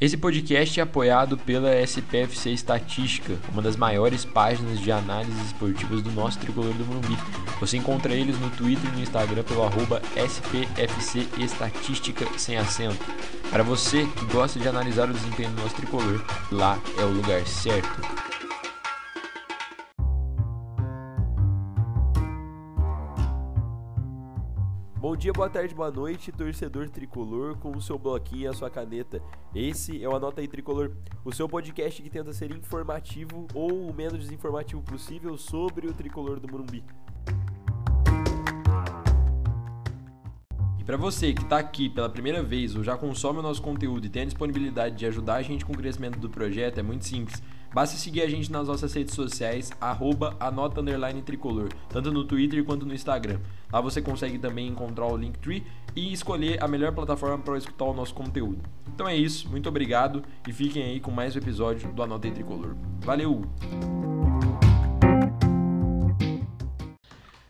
[0.00, 6.10] Esse podcast é apoiado pela SPFC Estatística, uma das maiores páginas de análises esportivas do
[6.12, 7.18] nosso tricolor do Morumbi.
[7.60, 13.04] Você encontra eles no Twitter e no Instagram pelo arroba SPFC Estatística sem acento.
[13.50, 17.46] Para você que gosta de analisar o desempenho do nosso tricolor, lá é o lugar
[17.46, 18.29] certo.
[25.20, 29.20] Dia, boa tarde, boa noite, torcedor tricolor com o seu bloquinho e a sua caneta.
[29.54, 30.92] Esse é o Anota aí Tricolor,
[31.22, 36.40] o seu podcast que tenta ser informativo ou o menos desinformativo possível sobre o tricolor
[36.40, 36.82] do Morumbi.
[40.78, 44.06] E para você que está aqui pela primeira vez ou já consome o nosso conteúdo
[44.06, 47.04] e tem a disponibilidade de ajudar a gente com o crescimento do projeto, é muito
[47.04, 50.82] simples Basta seguir a gente nas nossas redes sociais, arroba anota
[51.24, 53.38] tricolor, tanto no Twitter quanto no Instagram.
[53.72, 57.94] Lá você consegue também encontrar o Linktree e escolher a melhor plataforma para escutar o
[57.94, 58.58] nosso conteúdo.
[58.92, 62.74] Então é isso, muito obrigado e fiquem aí com mais um episódio do Anota Tricolor.
[63.02, 63.42] Valeu!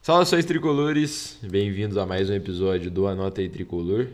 [0.02, 4.08] Saudações tricolores, bem-vindos a mais um episódio do Anota Tricolor.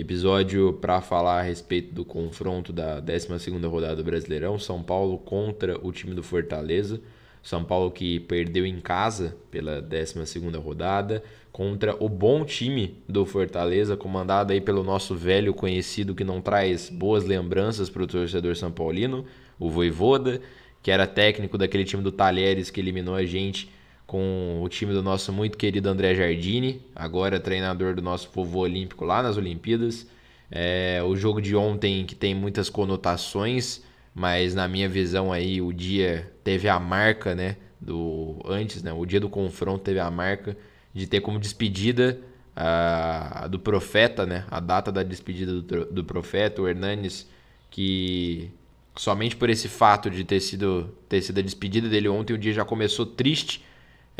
[0.00, 5.78] Episódio para falar a respeito do confronto da 12ª rodada do Brasileirão, São Paulo contra
[5.86, 7.02] o time do Fortaleza.
[7.42, 13.94] São Paulo que perdeu em casa pela 12ª rodada contra o bom time do Fortaleza,
[13.94, 18.72] comandado aí pelo nosso velho conhecido que não traz boas lembranças para o torcedor são
[18.72, 19.26] paulino,
[19.58, 20.40] o Voivoda,
[20.82, 23.70] que era técnico daquele time do Talheres que eliminou a gente
[24.10, 29.04] com o time do nosso muito querido André Jardini, agora treinador do nosso povo olímpico
[29.04, 30.04] lá nas Olimpíadas.
[30.50, 35.72] É, o jogo de ontem que tem muitas conotações, mas na minha visão aí o
[35.72, 40.56] dia teve a marca, né, do antes, né, o dia do confronto teve a marca
[40.92, 42.18] de ter como despedida
[42.56, 47.30] a, do profeta, né, a data da despedida do, do profeta, o Hernanes,
[47.70, 48.50] que
[48.96, 52.52] somente por esse fato de ter sido ter sido a despedida dele ontem, o dia
[52.52, 53.69] já começou triste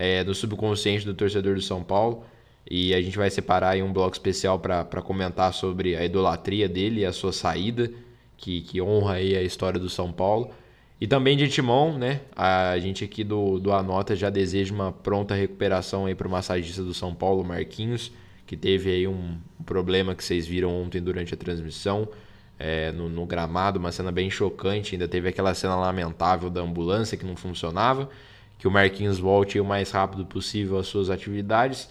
[0.00, 2.24] é, subconsciente do torcedor do São Paulo.
[2.68, 7.02] E a gente vai separar aí um bloco especial para comentar sobre a idolatria dele
[7.02, 7.90] e a sua saída,
[8.36, 10.50] que, que honra aí a história do São Paulo.
[10.98, 12.20] E também de Timão, né?
[12.34, 16.83] A gente aqui do, do Anota já deseja uma pronta recuperação aí para o massagista
[16.83, 18.10] do São Paulo, Marquinhos,
[18.46, 22.08] que teve aí um problema que vocês viram ontem durante a transmissão.
[22.58, 24.94] É, no, no, gramado, uma cena bem chocante.
[24.94, 28.08] Ainda teve aquela cena lamentável da ambulância que não funcionava
[28.60, 31.88] que o Marquinhos volte o mais rápido possível às suas atividades.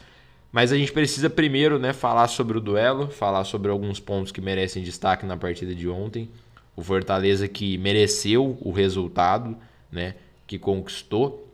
[0.52, 4.40] Mas a gente precisa primeiro né, falar sobre o duelo, falar sobre alguns pontos que
[4.40, 6.30] merecem destaque na partida de ontem.
[6.76, 9.58] O Fortaleza que mereceu o resultado,
[9.92, 10.14] né,
[10.46, 11.48] que conquistou.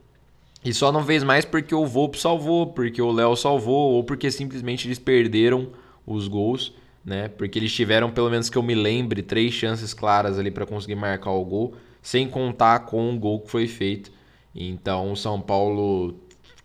[0.65, 4.29] E só não fez mais porque o Volpe salvou, porque o Léo salvou, ou porque
[4.29, 5.69] simplesmente eles perderam
[6.05, 6.73] os gols,
[7.05, 7.29] né?
[7.29, 10.95] Porque eles tiveram, pelo menos que eu me lembre, três chances claras ali para conseguir
[10.95, 14.11] marcar o gol, sem contar com o gol que foi feito.
[14.55, 16.15] Então o São Paulo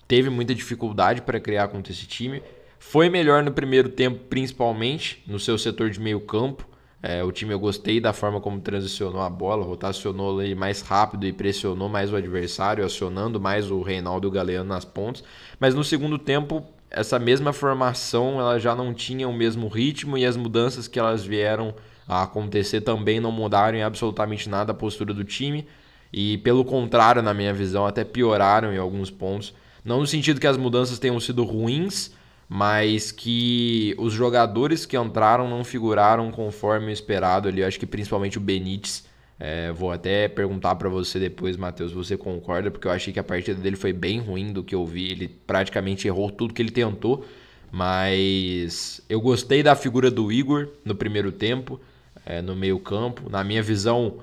[0.06, 2.42] teve muita dificuldade para criar contra esse time.
[2.78, 6.66] Foi melhor no primeiro tempo, principalmente no seu setor de meio campo.
[7.02, 11.26] É, o time eu gostei da forma como transicionou a bola, rotacionou ele mais rápido
[11.26, 15.24] e pressionou mais o adversário, acionando mais o Reinaldo e o Galeano nas pontas.
[15.58, 20.26] Mas no segundo tempo, essa mesma formação ela já não tinha o mesmo ritmo e
[20.26, 21.74] as mudanças que elas vieram
[22.06, 25.66] a acontecer também não mudaram em absolutamente nada a postura do time
[26.12, 29.54] e pelo contrário, na minha visão, até pioraram em alguns pontos.
[29.84, 32.10] Não no sentido que as mudanças tenham sido ruins,
[32.48, 37.60] mas que os jogadores que entraram não figuraram conforme o esperado ali.
[37.60, 39.08] Eu acho que principalmente o Benítez.
[39.42, 43.24] É, vou até perguntar para você depois, Matheus, você concorda, porque eu achei que a
[43.24, 45.10] partida dele foi bem ruim do que eu vi.
[45.10, 47.24] Ele praticamente errou tudo que ele tentou,
[47.72, 51.80] mas eu gostei da figura do Igor no primeiro tempo,
[52.26, 53.30] é, no meio-campo.
[53.30, 54.18] Na minha visão,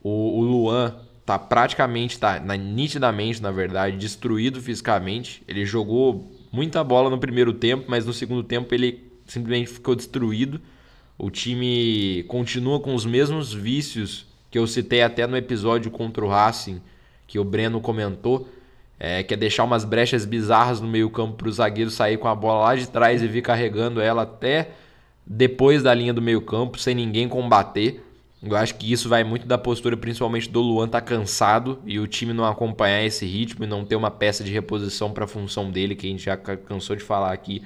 [0.00, 0.94] o, o Luan
[1.30, 5.42] tá praticamente, tá na, nitidamente, na verdade, destruído fisicamente.
[5.46, 10.60] Ele jogou muita bola no primeiro tempo, mas no segundo tempo ele simplesmente ficou destruído.
[11.16, 16.28] O time continua com os mesmos vícios que eu citei até no episódio contra o
[16.28, 16.80] Racing,
[17.28, 18.48] que o Breno comentou,
[18.98, 22.34] é, que é deixar umas brechas bizarras no meio-campo para o zagueiro sair com a
[22.34, 24.70] bola lá de trás e vir carregando ela até
[25.24, 28.04] depois da linha do meio-campo, sem ninguém combater.
[28.42, 32.06] Eu acho que isso vai muito da postura, principalmente do Luan tá cansado e o
[32.06, 35.70] time não acompanhar esse ritmo e não ter uma peça de reposição para a função
[35.70, 37.62] dele, que a gente já cansou de falar aqui.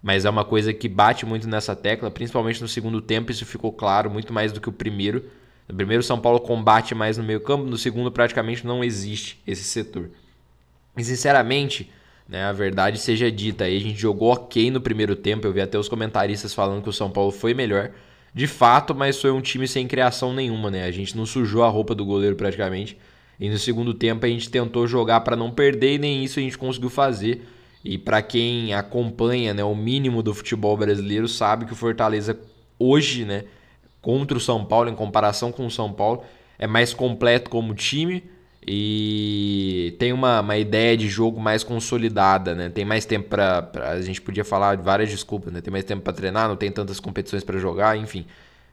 [0.00, 3.72] Mas é uma coisa que bate muito nessa tecla, principalmente no segundo tempo, isso ficou
[3.72, 5.24] claro muito mais do que o primeiro.
[5.68, 10.10] No primeiro, São Paulo combate mais no meio-campo, no segundo, praticamente não existe esse setor.
[10.96, 11.90] E sinceramente,
[12.28, 15.46] né, a verdade seja dita, aí a gente jogou ok no primeiro tempo.
[15.46, 17.90] Eu vi até os comentaristas falando que o São Paulo foi melhor.
[18.34, 20.84] De fato, mas foi um time sem criação nenhuma, né?
[20.84, 22.96] A gente não sujou a roupa do goleiro praticamente.
[23.38, 26.42] E no segundo tempo a gente tentou jogar para não perder e nem isso a
[26.42, 27.46] gente conseguiu fazer.
[27.84, 32.38] E para quem acompanha, né, o mínimo do futebol brasileiro sabe que o Fortaleza
[32.78, 33.44] hoje, né,
[34.00, 36.22] contra o São Paulo em comparação com o São Paulo,
[36.58, 38.22] é mais completo como time
[38.66, 42.68] e tem uma, uma ideia de jogo mais consolidada, né?
[42.68, 45.60] Tem mais tempo para a gente podia falar de várias desculpas, né?
[45.60, 48.24] Tem mais tempo para treinar, não tem tantas competições para jogar, enfim.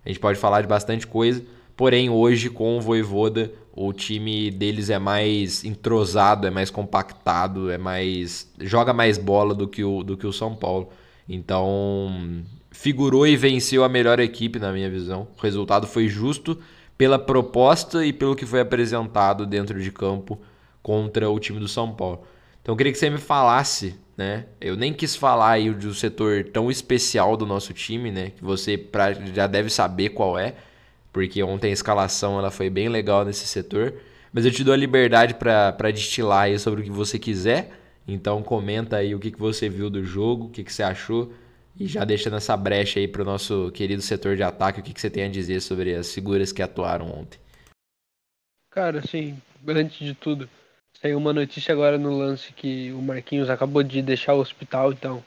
[0.05, 1.43] A gente pode falar de bastante coisa.
[1.75, 7.77] Porém, hoje com o Voivoda, o time deles é mais entrosado, é mais compactado, é
[7.77, 10.89] mais joga mais bola do que o do que o São Paulo.
[11.27, 15.27] Então, figurou e venceu a melhor equipe na minha visão.
[15.37, 16.59] O resultado foi justo
[16.99, 20.37] pela proposta e pelo que foi apresentado dentro de campo
[20.83, 22.27] contra o time do São Paulo.
[22.61, 24.47] Então eu queria que você me falasse, né?
[24.59, 28.31] Eu nem quis falar aí do setor tão especial do nosso time, né?
[28.31, 30.55] Que você pra, já deve saber qual é,
[31.13, 33.93] porque ontem a escalação ela foi bem legal nesse setor.
[34.33, 37.71] Mas eu te dou a liberdade para destilar aí sobre o que você quiser.
[38.05, 41.31] Então comenta aí o que, que você viu do jogo, o que, que você achou.
[41.79, 44.93] E já deixando essa brecha aí para o nosso querido setor de ataque, o que,
[44.93, 47.39] que você tem a dizer sobre as figuras que atuaram ontem?
[48.69, 50.49] Cara, assim, antes de tudo,
[51.01, 55.23] saiu uma notícia agora no lance que o Marquinhos acabou de deixar o hospital, então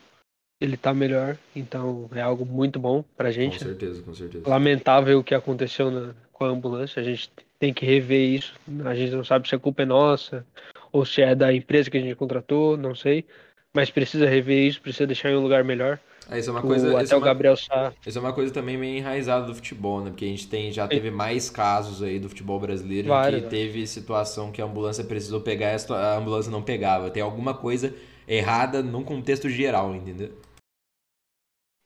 [0.61, 3.59] ele tá melhor, então é algo muito bom pra gente.
[3.59, 3.71] Com né?
[3.71, 4.49] certeza, com certeza.
[4.49, 8.55] Lamentável o que aconteceu na, com a ambulância, a gente tem que rever isso.
[8.85, 10.47] A gente não sabe se a culpa é nossa
[10.93, 13.25] ou se é da empresa que a gente contratou, não sei.
[13.73, 15.99] Mas precisa rever isso, precisa deixar em um lugar melhor.
[16.31, 16.93] É, isso é uma coisa.
[16.93, 17.93] O, até é o Gabriel Sá.
[18.07, 20.11] Isso é uma coisa também meio enraizada do futebol, né?
[20.11, 23.87] Porque a gente tem, já teve mais casos aí do futebol brasileiro Vários, que teve
[23.87, 27.11] situação que a ambulância precisou pegar e a ambulância não pegava.
[27.11, 27.95] Tem alguma coisa
[28.27, 30.33] errada num contexto geral, entendeu?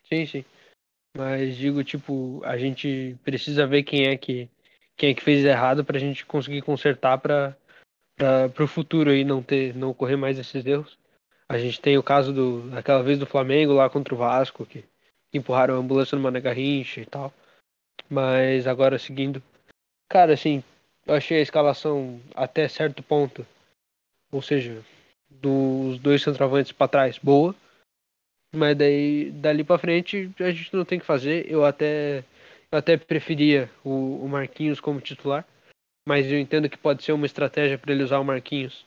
[0.08, 0.44] Sim, sim.
[1.16, 4.48] Mas digo, tipo, a gente precisa ver quem é que
[4.96, 7.56] quem é que fez errado pra gente conseguir consertar para
[8.16, 10.98] para o futuro aí não ter não ocorrer mais esses erros.
[11.48, 14.84] A gente tem o caso do daquela vez do Flamengo lá contra o Vasco, que
[15.32, 17.32] empurraram a ambulância no Mané Garrincha e tal.
[18.10, 19.42] Mas agora seguindo.
[20.08, 20.62] Cara, assim,
[21.06, 23.46] eu achei a escalação até certo ponto.
[24.32, 24.84] Ou seja,
[25.30, 27.54] dos dois centroavantes para trás, boa.
[28.54, 31.50] Mas daí, dali para frente, a gente não tem que fazer.
[31.50, 32.24] Eu até,
[32.72, 35.46] eu até preferia o, o Marquinhos como titular.
[36.06, 38.86] Mas eu entendo que pode ser uma estratégia para ele usar o Marquinhos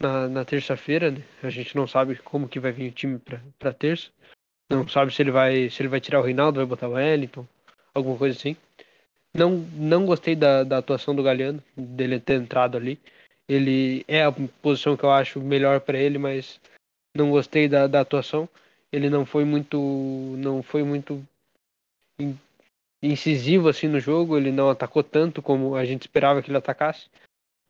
[0.00, 1.22] na, na terça-feira, né?
[1.42, 3.20] A gente não sabe como que vai vir o time
[3.58, 4.10] para terça.
[4.70, 7.46] Não sabe se ele vai se ele vai tirar o Reinaldo, vai botar o Wellington,
[7.94, 8.56] alguma coisa assim.
[9.34, 12.98] Não não gostei da, da atuação do Galeano, dele ter entrado ali.
[13.48, 14.32] Ele é a
[14.62, 16.60] posição que eu acho melhor para ele, mas
[17.14, 18.48] não gostei da, da atuação.
[18.92, 19.76] Ele não foi muito
[20.38, 21.24] não foi muito
[23.02, 27.08] incisivo assim no jogo, ele não atacou tanto como a gente esperava que ele atacasse.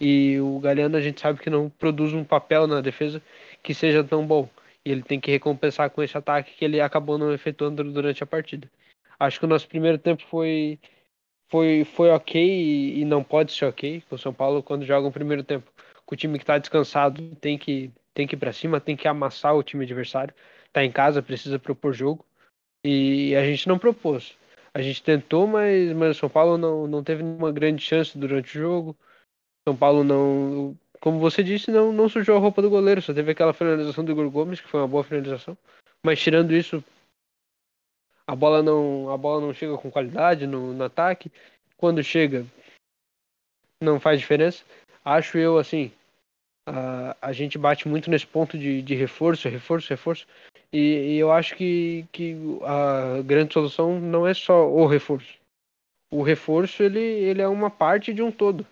[0.01, 3.23] E o Galeano a gente sabe que não produz um papel na defesa
[3.63, 4.49] que seja tão bom.
[4.85, 8.27] E ele tem que recompensar com esse ataque que ele acabou não efetuando durante a
[8.27, 8.71] partida.
[9.19, 10.79] Acho que o nosso primeiro tempo foi
[11.51, 15.09] foi, foi ok e, e não pode ser ok com o São Paulo quando joga
[15.09, 15.71] um primeiro tempo.
[16.07, 19.09] Com o time que está descansado tem que, tem que ir para cima, tem que
[19.09, 20.35] amassar o time adversário.
[20.67, 22.25] Está em casa, precisa propor jogo.
[22.85, 24.37] E a gente não propôs.
[24.73, 28.57] A gente tentou, mas, mas o São Paulo não, não teve nenhuma grande chance durante
[28.57, 28.97] o jogo.
[29.71, 33.31] São Paulo não, como você disse, não, não sujou a roupa do goleiro, só teve
[33.31, 35.57] aquela finalização do Igor Gomes, que foi uma boa finalização.
[36.05, 36.83] Mas tirando isso,
[38.27, 41.31] a bola não, a bola não chega com qualidade no, no ataque.
[41.77, 42.45] Quando chega,
[43.81, 44.65] não faz diferença.
[45.05, 45.93] Acho eu assim,
[46.67, 50.27] a, a gente bate muito nesse ponto de, de reforço, reforço, reforço.
[50.73, 55.39] E, e, eu acho que, que a grande solução não é só o reforço.
[56.13, 58.67] O reforço ele, ele é uma parte de um todo.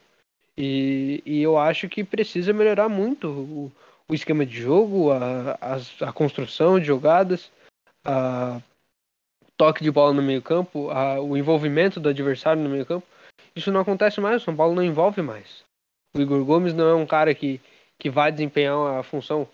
[0.61, 3.73] E, e eu acho que precisa melhorar muito o,
[4.09, 7.49] o esquema de jogo, a, a, a, construção de jogadas,
[8.05, 8.61] a
[9.57, 13.07] toque de bola no meio campo, a, o envolvimento do adversário no meio campo.
[13.55, 15.63] Isso não acontece mais, o São Paulo não envolve mais.
[16.17, 17.61] O Igor Gomes não é um cara que,
[17.97, 19.49] que vai desempenhar a função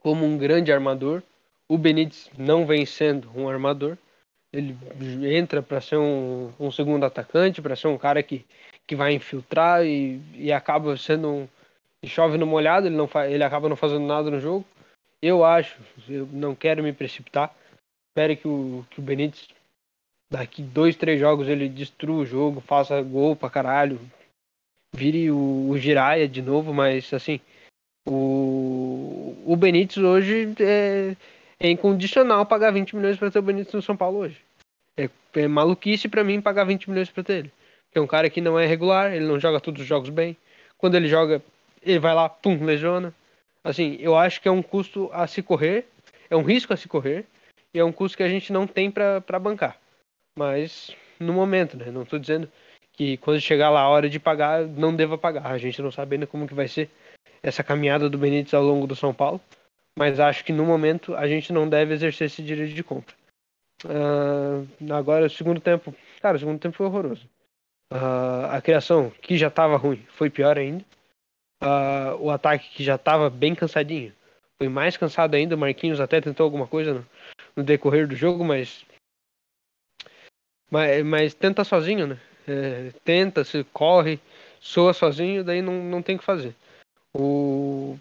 [0.00, 1.22] como um grande armador.
[1.66, 3.96] O Benítez não vem sendo um armador.
[4.52, 4.76] Ele
[5.34, 8.44] entra para ser um, um segundo atacante, para ser um cara que,
[8.86, 11.48] que vai infiltrar e, e acaba sendo um.
[12.04, 14.64] Chove no molhado, ele, não fa, ele acaba não fazendo nada no jogo.
[15.20, 15.76] Eu acho,
[16.08, 17.52] eu não quero me precipitar.
[18.10, 19.48] Espero que o, que o Benítez,
[20.30, 23.98] daqui dois, três jogos, ele destrua o jogo, faça gol pra caralho,
[24.94, 27.40] vire o, o de novo, mas assim,
[28.06, 31.16] o, o Benítez hoje é,
[31.58, 34.40] é incondicional pagar 20 milhões para ter o Benítez no São Paulo hoje.
[34.96, 37.52] É, é maluquice para mim pagar 20 milhões para ter ele.
[37.96, 40.36] É um cara que não é regular, ele não joga todos os jogos bem.
[40.76, 41.42] Quando ele joga,
[41.82, 43.14] ele vai lá, pum, lesiona.
[43.64, 45.86] Assim, eu acho que é um custo a se correr,
[46.28, 47.24] é um risco a se correr,
[47.72, 49.78] e é um custo que a gente não tem para bancar.
[50.38, 51.90] Mas no momento, né?
[51.90, 52.52] Não estou dizendo
[52.92, 55.46] que quando chegar lá a hora de pagar, não deva pagar.
[55.46, 56.90] A gente não sabe ainda como que vai ser
[57.42, 59.40] essa caminhada do Benítez ao longo do São Paulo,
[59.98, 63.14] mas acho que no momento a gente não deve exercer esse direito de compra.
[63.84, 67.26] Uh, agora, o segundo tempo, cara, o segundo tempo foi horroroso.
[67.92, 70.84] Uh, a criação, que já estava ruim, foi pior ainda.
[71.62, 74.12] Uh, o ataque, que já estava bem cansadinho,
[74.58, 75.54] foi mais cansado ainda.
[75.54, 77.06] O Marquinhos até tentou alguma coisa no,
[77.56, 78.84] no decorrer do jogo, mas,
[80.70, 82.20] mas, mas tenta sozinho, né?
[82.48, 84.20] É, tenta, se corre,
[84.60, 86.54] soa sozinho, daí não, não tem o que fazer.
[87.14, 87.98] O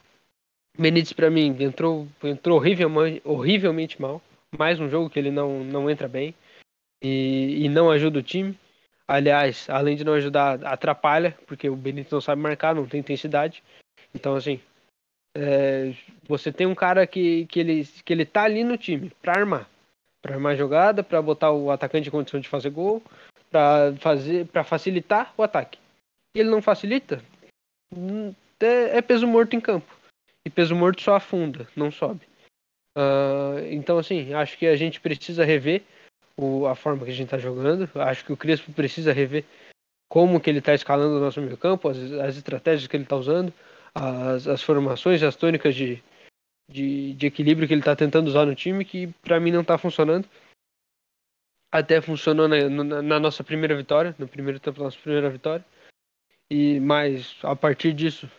[0.77, 4.21] Benítez, para mim, entrou, entrou horrivelmente, horrivelmente mal.
[4.57, 6.33] Mais um jogo que ele não, não entra bem
[7.01, 8.57] e, e não ajuda o time.
[9.07, 13.63] Aliás, além de não ajudar, atrapalha, porque o Benítez não sabe marcar, não tem intensidade.
[14.13, 14.59] Então, assim,
[15.37, 15.93] é,
[16.27, 19.69] você tem um cara que, que, ele, que ele tá ali no time para armar.
[20.21, 23.03] para armar jogada, para botar o atacante em condição de fazer gol,
[23.51, 25.77] para fazer para facilitar o ataque.
[26.35, 27.23] Ele não facilita,
[27.93, 29.93] hum, é, é peso morto em campo.
[30.45, 32.21] E peso morto só afunda, não sobe.
[32.97, 35.83] Uh, então, assim, acho que a gente precisa rever
[36.37, 37.89] o, a forma que a gente está jogando.
[37.95, 39.45] Acho que o Crespo precisa rever
[40.09, 43.15] como que ele está escalando o nosso meio campo, as, as estratégias que ele está
[43.15, 43.53] usando,
[43.93, 46.01] as, as formações, as tônicas de,
[46.69, 49.77] de, de equilíbrio que ele está tentando usar no time, que para mim não está
[49.77, 50.27] funcionando.
[51.71, 55.65] Até funcionou na, na, na, nossa primeira vitória, no primeiro tempo da nossa primeira vitória.
[56.49, 58.29] E mas a partir disso,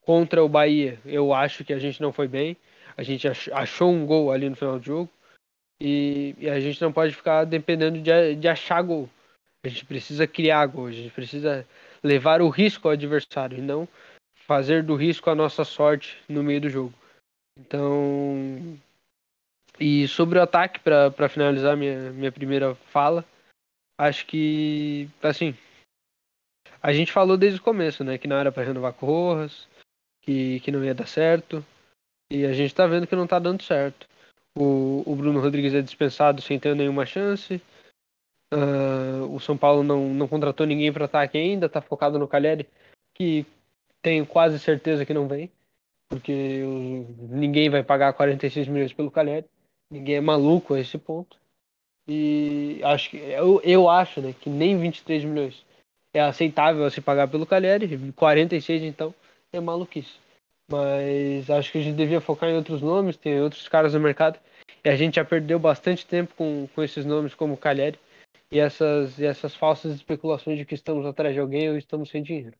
[0.00, 2.56] contra o Bahia, eu acho que a gente não foi bem.
[2.96, 5.10] A gente achou um gol ali no final do jogo.
[5.84, 9.10] E, e a gente não pode ficar dependendo de, de achar gol.
[9.66, 11.66] A gente precisa criar gol, a gente precisa
[12.04, 13.88] levar o risco ao adversário e não
[14.46, 16.94] fazer do risco a nossa sorte no meio do jogo.
[17.58, 18.78] Então,
[19.80, 23.24] e sobre o ataque, para finalizar minha, minha primeira fala,
[23.98, 25.52] acho que, assim,
[26.80, 29.66] a gente falou desde o começo, né, que não era para renovar com Rojas,
[30.22, 31.64] que, que não ia dar certo,
[32.30, 34.06] e a gente tá vendo que não tá dando certo.
[34.56, 37.60] O, o Bruno Rodrigues é dispensado sem ter nenhuma chance.
[38.52, 42.68] Uh, o São Paulo não, não contratou ninguém para ataque ainda, tá focado no Cagliari,
[43.14, 43.46] que
[44.02, 45.50] tenho quase certeza que não vem,
[46.08, 46.62] porque
[47.30, 49.46] ninguém vai pagar 46 milhões pelo Cagliari.
[49.90, 51.38] Ninguém é maluco a esse ponto.
[52.06, 55.64] E acho que eu, eu acho, né, que nem 23 milhões
[56.12, 59.14] é aceitável se pagar pelo Cagliari, 46 então
[59.52, 60.21] é maluquice.
[60.72, 64.40] Mas acho que a gente devia focar em outros nomes, tem outros caras no mercado.
[64.82, 67.98] E a gente já perdeu bastante tempo com, com esses nomes como Cagliari
[68.50, 72.22] e essas, e essas falsas especulações de que estamos atrás de alguém ou estamos sem
[72.22, 72.56] dinheiro.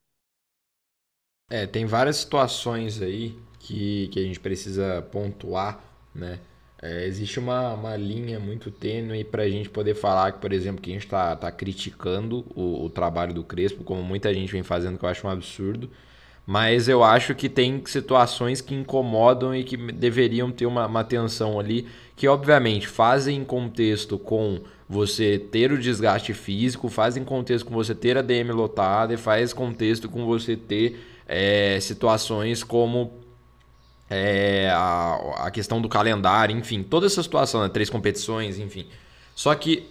[1.50, 5.83] É, tem várias situações aí que, que a gente precisa pontuar,
[6.14, 6.38] né?
[6.83, 10.83] É, existe uma, uma linha muito tênue para a gente poder falar que, por exemplo,
[10.83, 14.62] que a gente está tá criticando o, o trabalho do Crespo, como muita gente vem
[14.62, 15.90] fazendo, que eu acho um absurdo.
[16.46, 21.58] Mas eu acho que tem situações que incomodam e que deveriam ter uma, uma atenção
[21.58, 27.94] ali, que obviamente fazem contexto com você ter o desgaste físico, fazem contexto com você
[27.94, 33.12] ter a DM lotada e faz contexto com você ter é, situações como
[34.11, 37.68] é, a, a questão do calendário, enfim, toda essa situação, né?
[37.68, 38.87] três competições, enfim.
[39.34, 39.88] Só que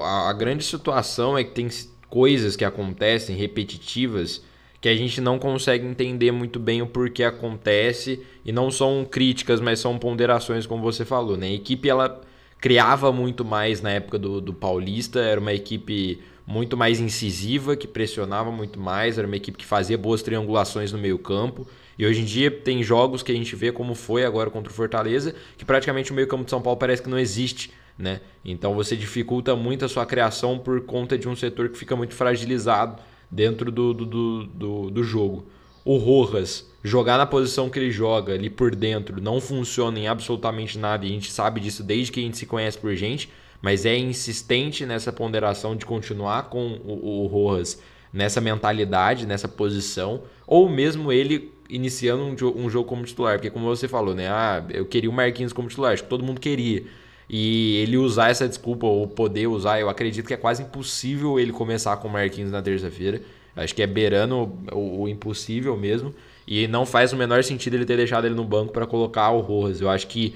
[0.00, 1.68] a, a grande situação é que tem
[2.08, 4.42] coisas que acontecem repetitivas
[4.84, 9.58] que a gente não consegue entender muito bem o porquê acontece e não são críticas,
[9.58, 11.46] mas são ponderações, como você falou, né?
[11.46, 12.20] A equipe ela
[12.60, 17.88] criava muito mais na época do, do Paulista, era uma equipe muito mais incisiva, que
[17.88, 21.66] pressionava muito mais, era uma equipe que fazia boas triangulações no meio campo.
[21.98, 24.74] E hoje em dia tem jogos que a gente vê como foi agora contra o
[24.74, 28.20] Fortaleza, que praticamente o meio campo de São Paulo parece que não existe, né?
[28.44, 32.12] Então você dificulta muito a sua criação por conta de um setor que fica muito
[32.12, 33.00] fragilizado
[33.34, 35.46] dentro do, do, do, do, jogo.
[35.84, 40.78] O Rojas jogar na posição que ele joga ali por dentro não funciona em absolutamente
[40.78, 43.28] nada e a gente sabe disso desde que a gente se conhece por gente,
[43.60, 50.22] mas é insistente nessa ponderação de continuar com o, o Rojas nessa mentalidade, nessa posição,
[50.46, 54.28] ou mesmo ele iniciando um, um, jogo como titular, porque como você falou, né?
[54.28, 56.84] Ah, eu queria o Marquinhos como titular, acho que todo mundo queria.
[57.28, 61.52] E ele usar essa desculpa ou poder usar, eu acredito que é quase impossível ele
[61.52, 63.22] começar com o Marquinhos na terça-feira.
[63.56, 66.14] Acho que é beirando o, o, impossível mesmo.
[66.46, 69.40] E não faz o menor sentido ele ter deixado ele no banco para colocar o
[69.40, 69.80] Rojas.
[69.80, 70.34] Eu acho que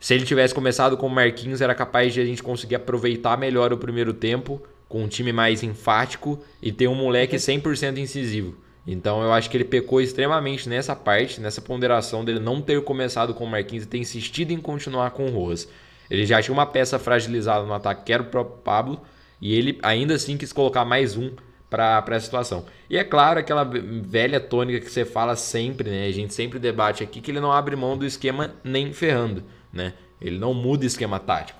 [0.00, 3.72] Se ele tivesse começado com o Marquinhos, era capaz de a gente conseguir aproveitar melhor
[3.72, 8.56] o primeiro tempo, com um time mais enfático e ter um moleque 100% incisivo.
[8.86, 13.32] Então eu acho que ele pecou extremamente nessa parte, nessa ponderação dele não ter começado
[13.32, 15.68] com o Marquinhos e ter insistido em continuar com o Rojas.
[16.12, 19.00] Ele já tinha uma peça fragilizada no ataque, que era o próprio Pablo,
[19.40, 21.32] e ele ainda assim quis colocar mais um
[21.70, 22.66] para essa situação.
[22.90, 26.06] E é claro, aquela velha tônica que você fala sempre, né?
[26.06, 29.42] A gente sempre debate aqui que ele não abre mão do esquema nem ferrando,
[29.72, 29.94] né?
[30.20, 31.58] Ele não muda esquema tático.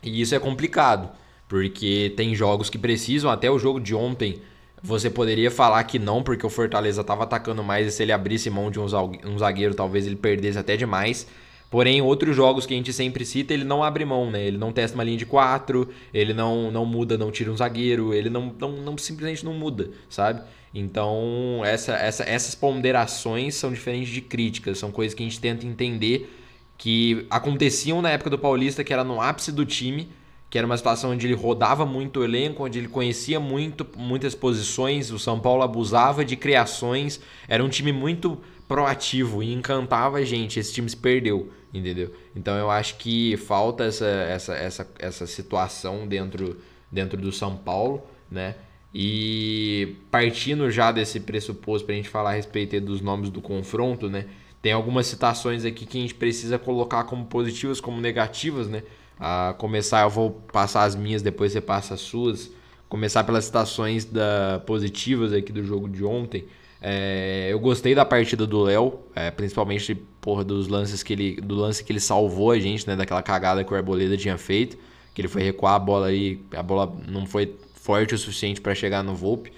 [0.00, 1.10] E isso é complicado,
[1.48, 4.40] porque tem jogos que precisam, até o jogo de ontem,
[4.80, 8.48] você poderia falar que não, porque o Fortaleza estava atacando mais e se ele abrisse
[8.48, 11.26] mão de um zagueiro, talvez ele perdesse até demais.
[11.70, 14.46] Porém, outros jogos que a gente sempre cita, ele não abre mão, né?
[14.46, 18.14] Ele não testa uma linha de quatro, ele não, não muda, não tira um zagueiro,
[18.14, 20.42] ele não, não, não simplesmente não muda, sabe?
[20.72, 25.66] Então, essa, essa, essas ponderações são diferentes de críticas, são coisas que a gente tenta
[25.66, 26.30] entender
[26.78, 30.08] que aconteciam na época do Paulista, que era no ápice do time,
[30.48, 34.34] que era uma situação onde ele rodava muito o elenco, onde ele conhecia muito muitas
[34.34, 40.24] posições, o São Paulo abusava de criações, era um time muito proativo e encantava a
[40.24, 40.58] gente.
[40.58, 42.12] Esse time se perdeu, entendeu?
[42.34, 46.58] Então eu acho que falta essa, essa, essa, essa situação dentro,
[46.90, 48.56] dentro do São Paulo, né?
[48.94, 54.08] E partindo já desse pressuposto para a gente falar a respeito dos nomes do confronto,
[54.08, 54.26] né?
[54.62, 58.82] Tem algumas citações aqui que a gente precisa colocar como positivas, como negativas, né?
[59.18, 62.50] A começar, eu vou passar as minhas, depois você passa as suas.
[62.88, 66.46] Começar pelas citações da, positivas aqui do jogo de ontem.
[66.80, 71.54] É, eu gostei da partida do Léo, é, principalmente porra, dos lances que ele, do
[71.54, 74.76] lance que ele salvou a gente, né, daquela cagada que o Arboleda tinha feito,
[75.14, 78.74] que ele foi recuar a bola aí, a bola não foi forte o suficiente para
[78.74, 79.52] chegar no Volpe.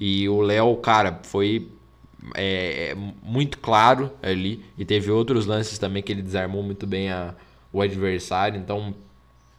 [0.00, 1.68] E o Léo, cara, foi
[2.34, 4.64] é, é, muito claro ali.
[4.78, 7.34] E teve outros lances também que ele desarmou muito bem a,
[7.72, 8.58] o adversário.
[8.58, 8.94] Então,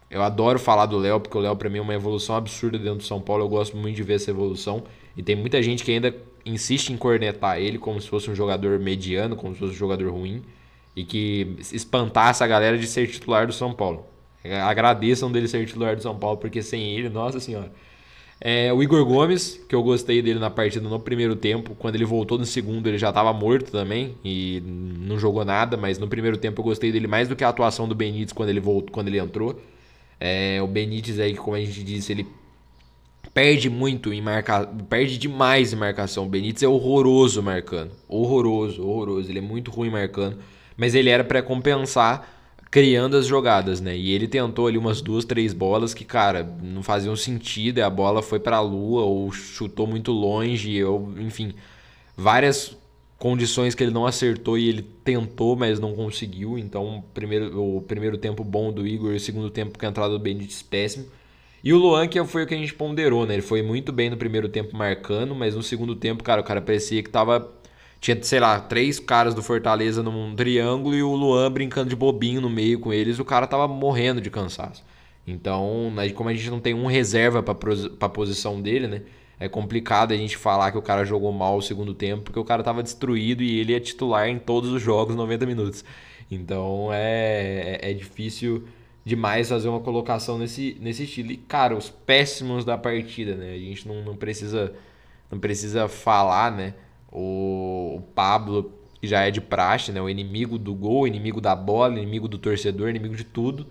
[0.10, 2.98] eu adoro falar do Léo, porque o Léo, para mim, é uma evolução absurda dentro
[2.98, 3.44] do São Paulo.
[3.44, 4.84] Eu gosto muito de ver essa evolução.
[5.16, 8.80] E tem muita gente que ainda insiste em cornetar ele como se fosse um jogador
[8.80, 10.44] mediano, como se fosse um jogador ruim,
[10.96, 14.06] e que espantasse a galera de ser titular do São Paulo.
[14.64, 17.72] Agradeçam dele ser titular do São Paulo, porque sem ele, nossa senhora.
[18.40, 22.06] É, o Igor Gomes, que eu gostei dele na partida no primeiro tempo, quando ele
[22.06, 26.38] voltou no segundo ele já estava morto também e não jogou nada, mas no primeiro
[26.38, 29.08] tempo eu gostei dele mais do que a atuação do Benítez quando ele voltou, quando
[29.08, 29.60] ele entrou.
[30.20, 32.28] É, o Benítez aí, como a gente disse, ele
[33.34, 36.26] perde muito em marcar, perde demais em marcação.
[36.26, 39.30] O Benítez é horroroso marcando, horroroso, horroroso.
[39.30, 40.38] Ele é muito ruim marcando,
[40.78, 42.34] mas ele era para compensar
[42.72, 43.96] criando as jogadas, né?
[43.96, 47.78] E ele tentou ali umas duas, três bolas que, cara, não faziam sentido.
[47.78, 51.54] E a bola foi para a lua ou chutou muito longe, ou enfim,
[52.18, 52.76] várias
[53.18, 56.58] condições que ele não acertou e ele tentou, mas não conseguiu.
[56.58, 60.12] Então, primeiro, o primeiro tempo bom do Igor e o segundo tempo com a entrada
[60.12, 61.06] do Benítez péssimo.
[61.66, 63.34] E o Luan, que foi o que a gente ponderou, né?
[63.34, 66.62] Ele foi muito bem no primeiro tempo marcando, mas no segundo tempo, cara, o cara
[66.62, 67.52] parecia que tava.
[68.00, 72.40] Tinha, sei lá, três caras do Fortaleza num triângulo e o Luan brincando de bobinho
[72.40, 73.18] no meio com eles.
[73.18, 74.84] O cara tava morrendo de cansaço.
[75.26, 79.02] Então, como a gente não tem um reserva pra posição dele, né?
[79.40, 82.46] É complicado a gente falar que o cara jogou mal o segundo tempo, porque o
[82.46, 85.84] cara tava destruído e ele é titular em todos os jogos 90 minutos.
[86.30, 88.64] Então é, é, é difícil
[89.06, 91.32] demais fazer uma colocação nesse, nesse estilo.
[91.32, 93.54] E, cara, os péssimos da partida, né?
[93.54, 94.74] A gente não, não precisa
[95.32, 96.74] não precisa falar, né?
[97.12, 100.02] O, o Pablo, que já é de praxe, né?
[100.02, 103.68] O inimigo do gol, inimigo da bola, inimigo do torcedor, inimigo de tudo.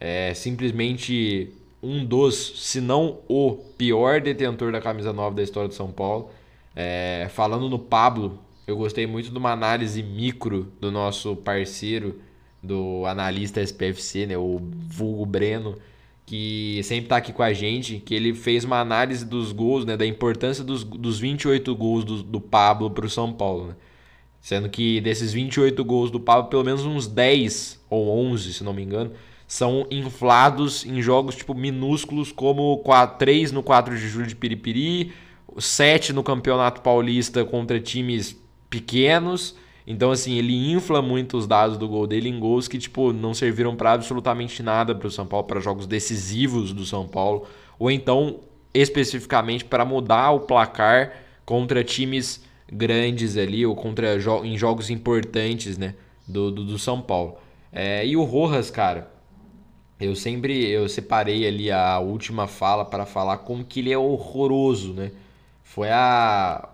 [0.00, 5.74] É simplesmente um dos, se não o pior detentor da camisa nova da história do
[5.74, 6.30] São Paulo.
[6.74, 12.20] É, falando no Pablo, eu gostei muito de uma análise micro do nosso parceiro
[12.62, 15.76] do analista SPFC, né, o vulgo Breno,
[16.26, 19.96] que sempre está aqui com a gente, que ele fez uma análise dos gols, né,
[19.96, 23.68] da importância dos, dos 28 gols do, do Pablo para o São Paulo.
[23.68, 23.74] Né?
[24.40, 28.74] Sendo que desses 28 gols do Pablo, pelo menos uns 10 ou 11, se não
[28.74, 29.12] me engano,
[29.46, 35.12] são inflados em jogos tipo minúsculos como 4, 3 no 4 de julho de Piripiri,
[35.56, 39.56] 7 no Campeonato Paulista contra times pequenos
[39.90, 43.32] então, assim, ele infla muito os dados do gol dele em gols que, tipo, não
[43.32, 47.46] serviram para absolutamente nada para o São Paulo, para jogos decisivos do São Paulo,
[47.78, 48.40] ou então
[48.74, 51.14] especificamente para mudar o placar
[51.46, 55.94] contra times grandes ali, ou contra jo em jogos importantes, né,
[56.26, 57.38] do, do, do São Paulo.
[57.72, 59.10] É, e o Rojas, cara,
[59.98, 64.92] eu sempre eu separei ali a última fala para falar como que ele é horroroso,
[64.92, 65.12] né?
[65.64, 66.68] Foi a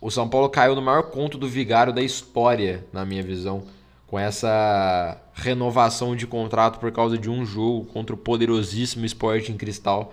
[0.00, 3.64] o São Paulo caiu no maior conto do Vigário da história, na minha visão,
[4.06, 10.12] com essa renovação de contrato por causa de um jogo contra o poderosíssimo Sporting Cristal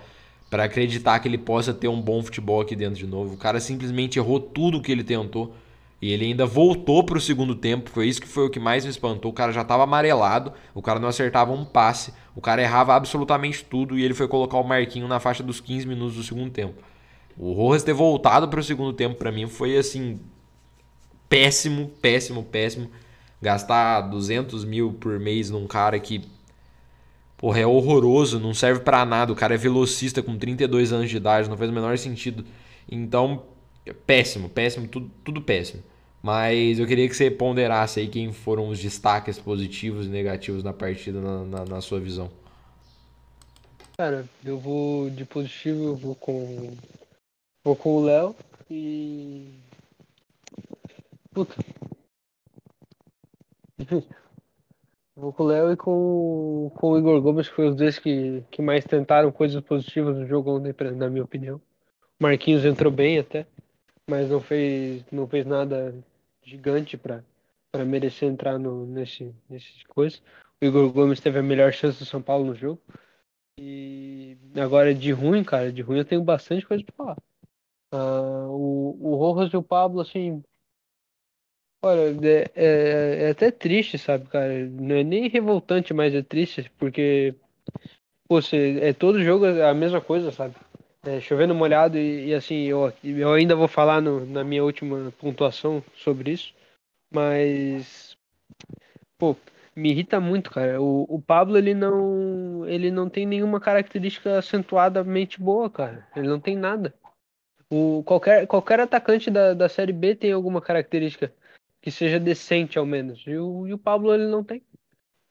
[0.50, 3.34] para acreditar que ele possa ter um bom futebol aqui dentro de novo.
[3.34, 5.54] O cara simplesmente errou tudo que ele tentou
[6.00, 7.90] e ele ainda voltou para o segundo tempo.
[7.90, 9.30] Foi isso que foi o que mais me espantou.
[9.30, 13.64] O cara já estava amarelado, o cara não acertava um passe, o cara errava absolutamente
[13.64, 16.74] tudo e ele foi colocar o Marquinho na faixa dos 15 minutos do segundo tempo.
[17.36, 20.20] O Rojas ter voltado para o segundo tempo para mim foi assim
[21.28, 22.90] péssimo, péssimo, péssimo.
[23.42, 26.24] Gastar 200 mil por mês num cara que
[27.36, 29.32] porra, é horroroso, não serve para nada.
[29.32, 32.44] O cara é velocista com 32 anos de idade, não faz o menor sentido.
[32.90, 33.42] Então,
[34.06, 35.82] péssimo, péssimo, tudo, tudo péssimo.
[36.22, 40.72] Mas eu queria que você ponderasse aí quem foram os destaques positivos e negativos na
[40.72, 42.30] partida, na, na, na sua visão.
[43.98, 46.72] Cara, eu vou de positivo, eu vou com.
[47.64, 48.36] Vou com o Léo
[48.70, 49.58] e.
[51.32, 51.54] Puta.
[55.16, 58.44] Vou com o Léo e com, com o Igor Gomes, que foi os dois que,
[58.50, 61.56] que mais tentaram coisas positivas no jogo ontem, na minha opinião.
[62.20, 63.46] O Marquinhos entrou bem até,
[64.10, 65.94] mas não fez, não fez nada
[66.42, 67.24] gigante para
[67.86, 70.18] merecer entrar no, nesse, nesse coisa.
[70.60, 72.82] O Igor Gomes teve a melhor chance do São Paulo no jogo.
[73.58, 77.16] E agora de ruim, cara, de ruim eu tenho bastante coisa para falar.
[77.92, 80.42] Uh, o, o Rojas e o Pablo, assim,
[81.82, 84.66] olha, é, é, é, até triste, sabe, cara?
[84.68, 87.34] Não é nem revoltante, mas é triste, porque
[88.28, 90.54] pô, você, é todo jogo a mesma coisa, sabe?
[91.04, 95.12] É, chovendo molhado e, e, assim, eu, eu ainda vou falar no, na minha última
[95.18, 96.54] pontuação sobre isso,
[97.12, 98.16] mas
[99.18, 99.36] pô,
[99.76, 100.80] me irrita muito, cara.
[100.80, 106.06] O, o Pablo, ele não, ele não tem nenhuma característica acentuadamente boa, cara.
[106.16, 106.94] Ele não tem nada.
[107.70, 111.32] O, qualquer, qualquer atacante da, da Série B tem alguma característica
[111.80, 113.22] que seja decente, ao menos.
[113.26, 114.62] E o, e o Pablo, ele não tem.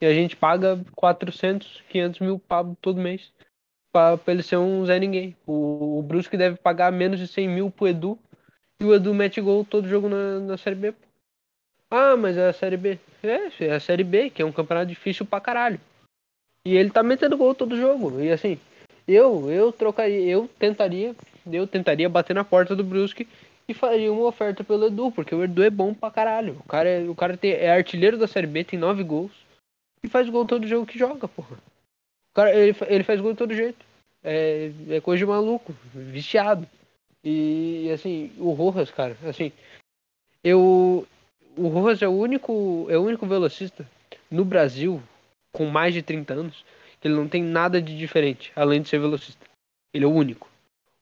[0.01, 3.31] E a gente paga 400, 500 mil Pablo todo mês
[3.93, 5.37] para ele ser um Zé Ninguém.
[5.45, 8.19] O, o Brusque deve pagar menos de 100 mil pro Edu.
[8.79, 10.93] E o Edu mete gol todo jogo na, na Série B.
[11.89, 12.99] Ah, mas é a Série B.
[13.21, 15.79] É, é a Série B, que é um campeonato difícil pra caralho.
[16.65, 18.19] E ele tá metendo gol todo jogo.
[18.19, 18.59] E assim,
[19.07, 21.15] eu, eu trocaria, eu tentaria,
[21.51, 23.27] eu tentaria bater na porta do Brusque
[23.67, 26.57] e faria uma oferta pelo Edu, porque o Edu é bom pra caralho.
[26.59, 29.31] O cara, é, o cara tem, é artilheiro da Série B, tem nove gols.
[30.03, 31.55] E faz gol todo jogo que joga, porra.
[31.55, 33.85] O cara, ele, ele faz gol de todo jeito.
[34.23, 36.67] É, é coisa de maluco, viciado.
[37.23, 39.51] E assim, o Rojas, cara, assim,
[40.43, 41.07] eu,
[41.55, 43.87] o Rojas é o único, é o único velocista
[44.29, 45.01] no Brasil
[45.53, 46.65] com mais de 30 anos
[47.03, 49.45] que ele não tem nada de diferente, além de ser velocista.
[49.93, 50.47] Ele é o único.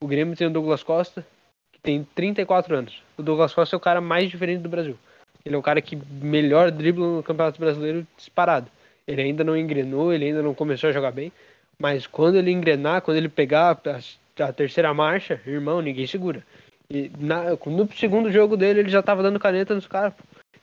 [0.01, 1.23] O Grêmio tem o Douglas Costa,
[1.71, 3.03] que tem 34 anos.
[3.15, 4.97] O Douglas Costa é o cara mais diferente do Brasil.
[5.45, 8.67] Ele é o cara que melhor dribla no Campeonato Brasileiro disparado.
[9.07, 11.31] Ele ainda não engrenou, ele ainda não começou a jogar bem,
[11.77, 16.43] mas quando ele engrenar, quando ele pegar a, a terceira marcha, irmão, ninguém segura.
[16.89, 20.13] E na, no segundo jogo dele, ele já tava dando caneta nos caras.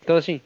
[0.03, 0.41] Então, assim,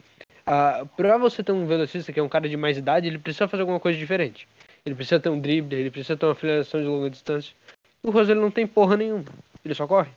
[0.45, 3.47] a, pra você ter um velocista que é um cara de mais idade, ele precisa
[3.47, 4.47] fazer alguma coisa diferente.
[4.85, 7.55] Ele precisa ter um drible, ele precisa ter uma finalização de longa distância.
[8.01, 9.25] O Rosel não tem porra nenhuma.
[9.63, 10.11] Ele só corre.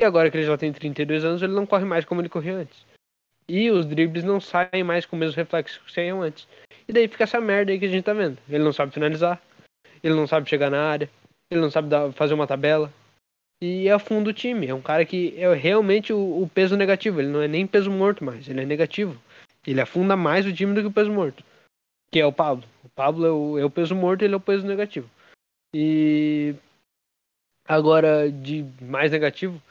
[0.00, 2.54] E agora que ele já tem 32 anos, ele não corre mais como ele corria
[2.54, 2.84] antes.
[3.48, 6.48] E os dribles não saem mais com o mesmo reflexo que saíam antes.
[6.88, 8.38] E daí fica essa merda aí que a gente tá vendo.
[8.48, 9.40] Ele não sabe finalizar,
[10.02, 11.10] ele não sabe chegar na área,
[11.50, 12.92] ele não sabe dar, fazer uma tabela.
[13.62, 14.66] E afunda o time.
[14.66, 17.20] É um cara que é realmente o, o, peso negativo.
[17.20, 19.20] Ele não é nem peso morto mais, ele é negativo.
[19.66, 21.44] Ele afunda mais o time do que o peso morto.
[22.10, 22.64] Que é o Pablo.
[22.84, 25.08] O Pablo é o, é o peso morto ele é o peso negativo.
[25.74, 26.54] E
[27.66, 29.62] agora, de mais negativo,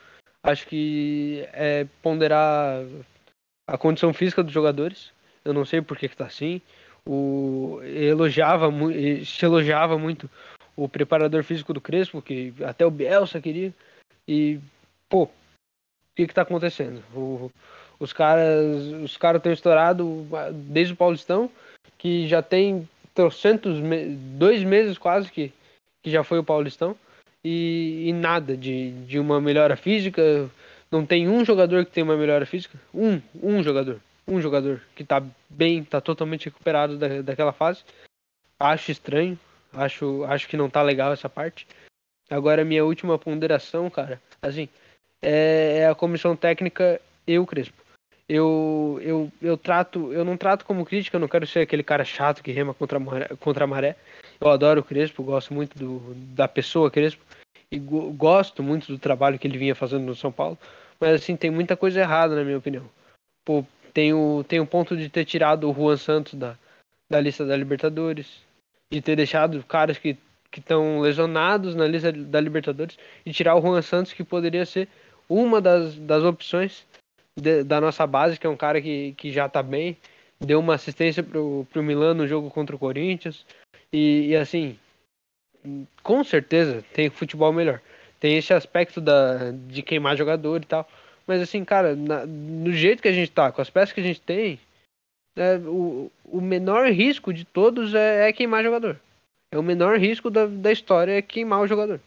[0.42, 2.82] acho que é ponderar
[3.66, 5.12] a condição física dos jogadores.
[5.44, 6.60] Eu não sei por que, que tá assim.
[7.06, 8.68] O, elogiava,
[9.24, 10.28] se elogiava muito
[10.76, 13.74] o preparador físico do Crespo, que até o Bielsa queria.
[14.26, 14.58] E,
[15.08, 15.30] pô, o
[16.16, 17.02] que que tá acontecendo?
[17.14, 17.50] O,
[17.98, 20.06] os caras os caras estão estourados
[20.54, 21.50] desde o Paulistão,
[21.98, 23.78] que já tem trocentos,
[24.38, 25.52] dois meses quase que,
[26.02, 26.96] que já foi o Paulistão,
[27.44, 30.50] e, e nada de, de uma melhora física.
[30.90, 32.78] Não tem um jogador que tem uma melhora física.
[32.92, 34.00] Um, um jogador.
[34.26, 37.82] Um jogador que tá bem, tá totalmente recuperado da, daquela fase.
[38.58, 39.38] Acho estranho,
[39.72, 41.66] Acho, acho que não tá legal essa parte.
[42.28, 44.68] Agora, minha última ponderação, cara, assim,
[45.22, 47.79] é, é a comissão técnica e o Crespo.
[48.32, 52.04] Eu, eu, eu trato, eu não trato como crítica, eu não quero ser aquele cara
[52.04, 53.28] chato que rema contra a maré.
[53.40, 53.96] Contra a maré.
[54.40, 57.24] Eu adoro o Crespo, gosto muito do, da pessoa Crespo
[57.72, 60.56] e go, gosto muito do trabalho que ele vinha fazendo no São Paulo.
[61.00, 62.88] Mas assim, tem muita coisa errada na minha opinião.
[63.44, 66.56] Pô, tem o, tem o ponto de ter tirado o Juan Santos da,
[67.10, 68.44] da lista da Libertadores,
[68.92, 70.16] de ter deixado caras que
[70.56, 74.86] estão lesionados na lista da Libertadores e tirar o Juan Santos, que poderia ser
[75.28, 76.86] uma das, das opções
[77.66, 79.96] da nossa base, que é um cara que, que já está bem,
[80.38, 83.44] deu uma assistência pro, pro Milan no jogo contra o Corinthians.
[83.92, 84.78] E, e, assim,
[86.02, 87.80] com certeza tem futebol melhor.
[88.18, 90.88] Tem esse aspecto da, de queimar jogador e tal.
[91.26, 94.04] Mas assim, cara, na, no jeito que a gente tá, com as peças que a
[94.04, 94.58] gente tem,
[95.36, 98.98] é, o, o menor risco de todos é, é, queimar jogador.
[99.52, 102.00] É o menor risco da, da história é queimar o jogador.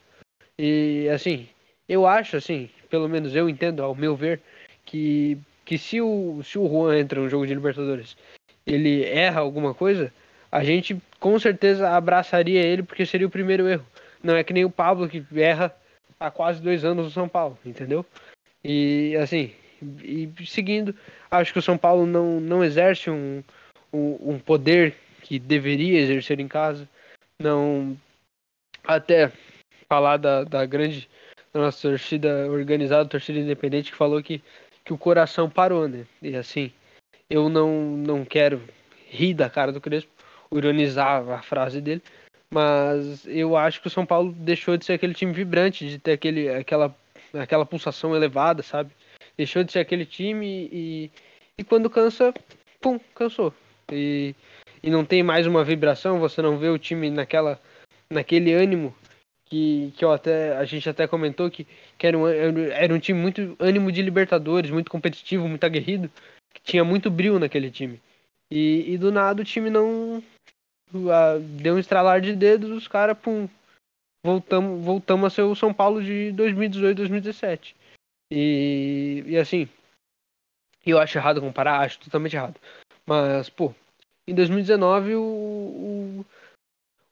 [0.58, 1.48] E assim,
[1.88, 4.40] eu acho assim, pelo menos eu entendo, ao meu ver,
[4.84, 8.16] que que se o, se o Juan entra no jogo de Libertadores,
[8.66, 10.12] ele erra alguma coisa,
[10.52, 13.86] a gente com certeza abraçaria ele porque seria o primeiro erro.
[14.22, 15.74] Não é que nem o Pablo que erra
[16.20, 18.04] há quase dois anos no São Paulo, entendeu?
[18.62, 19.52] E assim,
[20.02, 20.94] e seguindo,
[21.30, 23.42] acho que o São Paulo não, não exerce um,
[23.92, 26.88] um, um poder que deveria exercer em casa.
[27.38, 27.96] Não.
[28.86, 29.32] Até
[29.88, 31.08] falar da, da grande
[31.52, 34.42] da nossa torcida organizada, torcida independente, que falou que
[34.84, 36.06] que o coração parou, né?
[36.20, 36.70] E assim,
[37.28, 38.62] eu não, não quero
[39.08, 40.10] rir da cara do Crespo,
[40.52, 42.02] ironizar a frase dele,
[42.50, 46.12] mas eu acho que o São Paulo deixou de ser aquele time vibrante, de ter
[46.12, 46.94] aquele, aquela,
[47.32, 48.90] aquela pulsação elevada, sabe?
[49.36, 51.10] Deixou de ser aquele time e,
[51.58, 52.32] e quando cansa,
[52.80, 53.52] pum, cansou.
[53.90, 54.34] E,
[54.82, 57.60] e não tem mais uma vibração, você não vê o time naquela,
[58.10, 58.94] naquele ânimo
[59.44, 61.66] que, que eu até, a gente até comentou que,
[61.98, 66.10] que era, um, era um time muito ânimo de Libertadores, muito competitivo, muito aguerrido,
[66.52, 68.00] que tinha muito brilho naquele time.
[68.50, 70.22] E, e do nada o time não.
[71.60, 73.48] Deu um estralar de dedos, os caras, pum.
[74.24, 77.76] Voltamos, voltamos a ser o São Paulo de 2018, 2017.
[78.32, 79.68] E, e assim,
[80.86, 82.58] eu acho errado comparar, acho totalmente errado.
[83.06, 83.74] Mas, pô,
[84.26, 86.26] em 2019 o, o,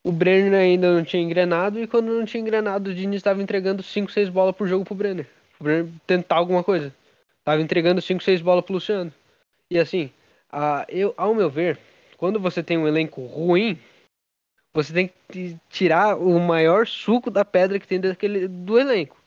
[0.03, 3.81] o Brenner ainda não tinha engrenado e quando não tinha engrenado, o Diniz estava entregando
[3.81, 5.27] 5, 6 bolas por jogo pro Brenner.
[5.59, 6.93] O Brenner tentar alguma coisa.
[7.43, 9.13] Tava entregando 5, 6 bolas pro Luciano.
[9.71, 10.11] E assim,
[10.51, 11.79] a, eu, ao meu ver,
[12.17, 13.79] quando você tem um elenco ruim,
[14.73, 19.17] você tem que tirar o maior suco da pedra que tem daquele, do elenco.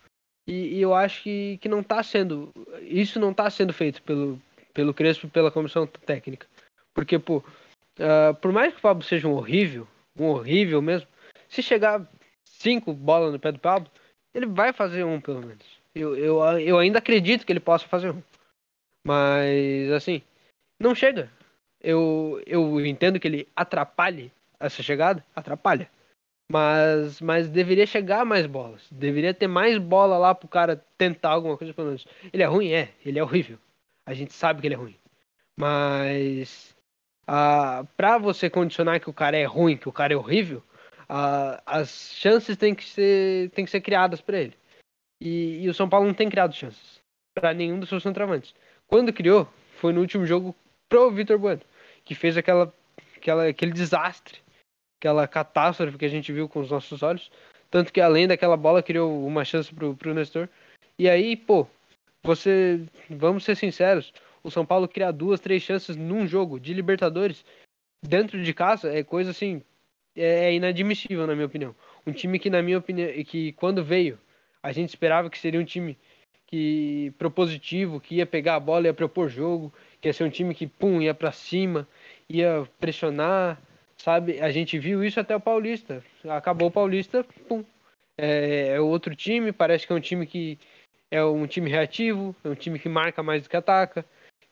[0.47, 2.53] E, e eu acho que, que não tá sendo.
[2.83, 4.41] Isso não tá sendo feito pelo,
[4.75, 6.47] pelo Crespo e pela comissão técnica.
[6.95, 9.87] Porque, pô, uh, por mais que o Pablo seja um horrível,
[10.19, 11.09] um horrível mesmo,
[11.49, 12.07] se chegar
[12.45, 13.91] cinco bolas no pé do Pablo,
[14.35, 15.65] ele vai fazer um pelo menos.
[15.95, 18.23] Eu, eu, eu ainda acredito que ele possa fazer um.
[19.07, 20.23] Mas, assim,
[20.79, 21.31] não chega.
[21.81, 25.89] Eu, eu entendo que ele atrapalhe essa chegada, atrapalha.
[26.51, 28.87] Mas, mas deveria chegar mais bolas.
[28.91, 32.07] Deveria ter mais bola lá pro cara tentar alguma coisa pelo menos.
[32.33, 32.73] Ele é ruim?
[32.73, 32.93] É.
[33.05, 33.59] Ele é horrível.
[34.05, 34.97] A gente sabe que ele é ruim.
[35.59, 36.76] Mas
[37.27, 40.62] ah, para você condicionar que o cara é ruim, que o cara é horrível,
[41.09, 44.55] ah, as chances têm que ser, têm que ser criadas para ele.
[45.21, 47.01] E, e, o São Paulo não tem criado chances
[47.35, 48.55] para nenhum dos seus centroavantes.
[48.87, 50.55] Quando criou, foi no último jogo
[50.89, 51.62] pro Vitor Bueno,
[52.05, 52.73] que fez aquela,
[53.17, 54.41] aquela, aquele desastre,
[55.01, 57.31] aquela catástrofe que a gente viu com os nossos olhos.
[57.71, 60.49] Tanto que além daquela bola, criou uma chance pro, pro Nestor.
[60.99, 61.67] E aí, pô,
[62.23, 62.81] você.
[63.11, 64.12] Vamos ser sinceros,
[64.47, 67.45] o São Paulo criar duas, três chances num jogo de Libertadores
[68.01, 69.61] dentro de casa é coisa assim.
[70.15, 71.75] É, é inadmissível, na minha opinião.
[72.07, 74.19] Um time que, na minha opinião, que quando veio,
[74.63, 75.99] a gente esperava que seria um time
[76.47, 80.55] que propositivo, que ia pegar a bola, ia propor jogo, que ia ser um time
[80.55, 81.89] que, pum, ia para cima,
[82.29, 83.61] ia pressionar,
[83.97, 84.41] sabe?
[84.41, 86.03] A gente viu isso até o Paulista.
[86.29, 87.65] Acabou o Paulista, pum.
[88.17, 90.57] É, é outro time, parece que é um time que
[91.11, 94.05] é um time reativo, é um time que marca mais do que ataca,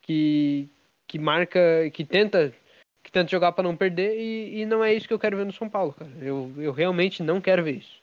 [0.07, 0.69] que,
[1.07, 2.55] que marca, que tenta
[3.03, 5.45] que tenta jogar para não perder e, e, não é isso que eu quero ver
[5.45, 6.11] no São Paulo, cara.
[6.23, 8.03] Eu, eu realmente não quero ver isso.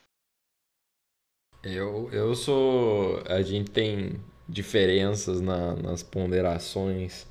[1.64, 3.24] Eu, eu sou.
[3.28, 7.28] A gente tem diferenças na, nas ponderações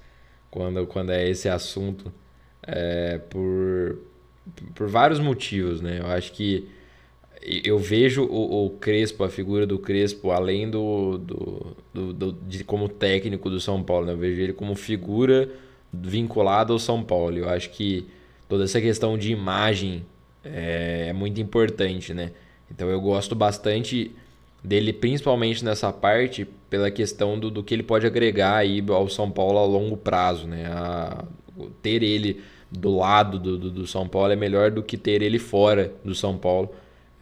[0.50, 2.12] quando, quando é esse assunto
[2.62, 3.98] é, por,
[4.74, 6.00] por vários motivos, né?
[6.00, 6.68] Eu acho que
[7.42, 12.62] eu vejo o, o, Crespo, a figura do Crespo, além do, do, do, do, de
[12.64, 14.12] como técnico do São Paulo, né?
[14.12, 15.48] eu vejo ele como figura
[15.92, 17.38] vinculada ao São Paulo.
[17.38, 18.06] Eu acho que
[18.48, 20.04] toda essa questão de imagem
[20.44, 22.32] é, é muito importante, né?
[22.70, 24.14] Então eu gosto bastante
[24.62, 29.30] dele, principalmente nessa parte, pela questão do, do que ele pode agregar aí ao São
[29.30, 30.66] Paulo a longo prazo, né?
[30.66, 31.24] A,
[31.82, 35.38] ter ele do lado do, do, do São Paulo é melhor do que ter ele
[35.38, 36.70] fora do São Paulo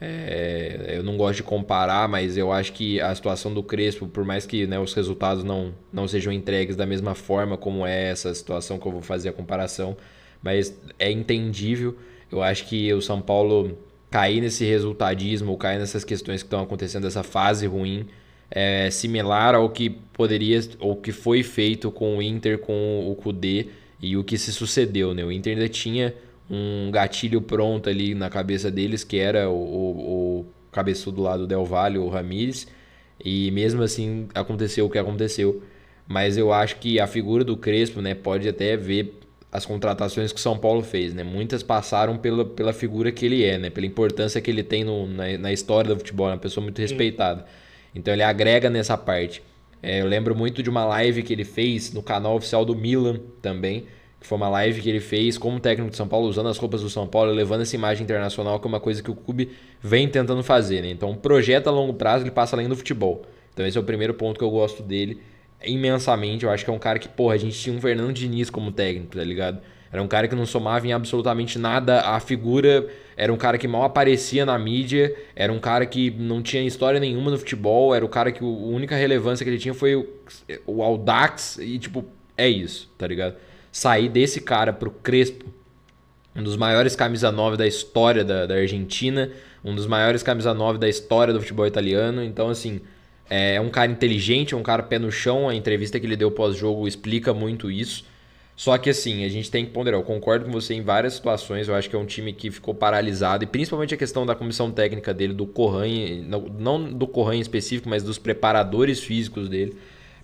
[0.01, 4.25] É, eu não gosto de comparar, mas eu acho que a situação do Crespo, por
[4.25, 8.33] mais que né, os resultados não, não sejam entregues da mesma forma como é essa
[8.33, 9.97] situação que eu vou fazer a comparação,
[10.43, 11.97] mas é entendível.
[12.31, 13.77] Eu acho que o São Paulo
[14.11, 18.07] cair nesse resultadismo, cair nessas questões que estão acontecendo, essa fase ruim,
[18.51, 23.67] é similar ao que poderia, ou que foi feito com o Inter, com o Kudê
[24.01, 25.13] e o que se sucedeu.
[25.13, 25.25] Né?
[25.25, 26.15] O Inter ainda tinha
[26.51, 31.47] um gatilho pronto ali na cabeça deles, que era o, o, o cabeçudo lá do
[31.47, 32.67] Del Valle, o Ramires,
[33.23, 35.63] e mesmo assim aconteceu o que aconteceu.
[36.07, 39.19] Mas eu acho que a figura do Crespo né, pode até ver
[39.51, 41.13] as contratações que o São Paulo fez.
[41.15, 41.23] Né?
[41.23, 43.71] Muitas passaram pela, pela figura que ele é, né?
[43.71, 46.79] pela importância que ele tem no, na, na história do futebol, é uma pessoa muito
[46.79, 47.45] respeitada.
[47.95, 49.43] Então ele agrega nessa parte.
[49.83, 53.21] É, eu lembro muito de uma live que ele fez no canal oficial do Milan
[53.41, 53.87] também,
[54.21, 56.83] que foi uma live que ele fez como técnico de São Paulo, usando as roupas
[56.83, 59.51] do São Paulo, levando essa imagem internacional, que é uma coisa que o clube
[59.81, 60.83] vem tentando fazer.
[60.83, 60.91] Né?
[60.91, 63.25] Então, um projeto a longo prazo, ele passa além do futebol.
[63.53, 65.21] Então, esse é o primeiro ponto que eu gosto dele
[65.65, 66.45] imensamente.
[66.45, 68.73] Eu acho que é um cara que, porra, a gente tinha um Fernando Diniz como
[68.73, 69.61] técnico, tá ligado?
[69.91, 72.01] Era um cara que não somava em absolutamente nada.
[72.03, 75.15] A figura era um cara que mal aparecia na mídia.
[75.35, 77.95] Era um cara que não tinha história nenhuma no futebol.
[77.95, 80.07] Era o cara que a única relevância que ele tinha foi o,
[80.67, 81.59] o Audax.
[81.59, 82.05] E, tipo,
[82.37, 83.37] é isso, tá ligado?
[83.71, 85.45] Sair desse cara pro Crespo,
[86.35, 89.31] um dos maiores camisa 9 da história da, da Argentina,
[89.65, 92.23] um dos maiores camisa 9 da história do futebol italiano.
[92.23, 92.81] Então, assim,
[93.29, 95.49] é um cara inteligente, é um cara pé no chão.
[95.49, 98.05] A entrevista que ele deu pós-jogo explica muito isso.
[98.57, 100.01] Só que assim, a gente tem que ponderar.
[100.01, 101.69] Eu concordo com você em várias situações.
[101.69, 103.45] Eu acho que é um time que ficou paralisado.
[103.45, 105.87] E principalmente a questão da comissão técnica dele, do Corran,
[106.59, 109.77] não do Corran em específico, mas dos preparadores físicos dele.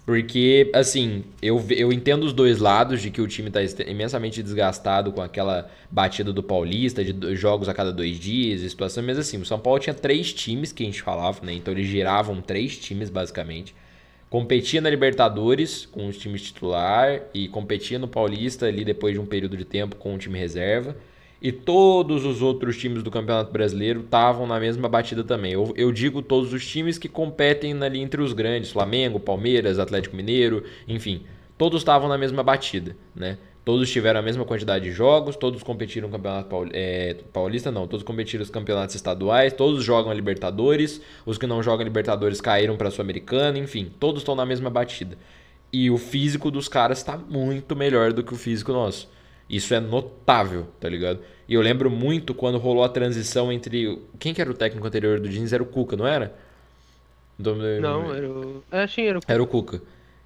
[0.06, 5.10] Porque, assim, eu, eu entendo os dois lados de que o time está imensamente desgastado
[5.12, 9.46] com aquela batida do Paulista, de jogos a cada dois dias, situação, mas assim, o
[9.46, 11.54] São Paulo tinha três times que a gente falava, né?
[11.54, 13.74] Então eles giravam três times, basicamente.
[14.28, 19.26] Competia na Libertadores com os times titular e competia no Paulista ali depois de um
[19.26, 20.94] período de tempo com o time reserva
[21.44, 25.52] e todos os outros times do Campeonato Brasileiro estavam na mesma batida também.
[25.52, 30.16] Eu, eu, digo todos os times que competem ali entre os grandes, Flamengo, Palmeiras, Atlético
[30.16, 31.22] Mineiro, enfim,
[31.59, 33.37] todos estavam na mesma batida, né?
[33.62, 38.02] Todos tiveram a mesma quantidade de jogos, todos competiram no Campeonato é, Paulista, não, todos
[38.02, 42.78] competiram nos campeonatos estaduais, todos jogam a Libertadores, os que não jogam a Libertadores caíram
[42.78, 45.18] para a Sul-Americana, enfim, todos estão na mesma batida.
[45.70, 49.12] E o físico dos caras está muito melhor do que o físico nosso.
[49.48, 51.20] Isso é notável, tá ligado?
[51.46, 54.00] E eu lembro muito quando rolou a transição entre.
[54.18, 55.52] Quem que era o técnico anterior do Jeans?
[55.52, 56.35] Era o Cuca, não era?
[57.38, 58.62] Não, era o.
[58.70, 59.33] É, sim, era o Cuca.
[59.33, 59.83] Era o Cuca.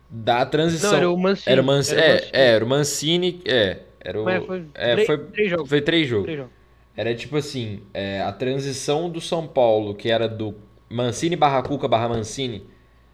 [0.09, 0.91] Da transição.
[0.93, 1.53] Não, era o Mancini.
[1.53, 2.01] Era o Mancini.
[2.01, 2.31] Era o Mancini.
[2.33, 3.41] É, é, era o Mancini.
[3.45, 4.25] É, era o.
[4.25, 5.69] Mas foi, é, três, foi, três jogos.
[5.69, 6.25] Foi três jogos.
[6.25, 6.53] Três jogos.
[6.97, 10.55] Era tipo assim: é, a transição do São Paulo, que era do
[10.89, 12.65] Mancini barra Cuca barra Mancini,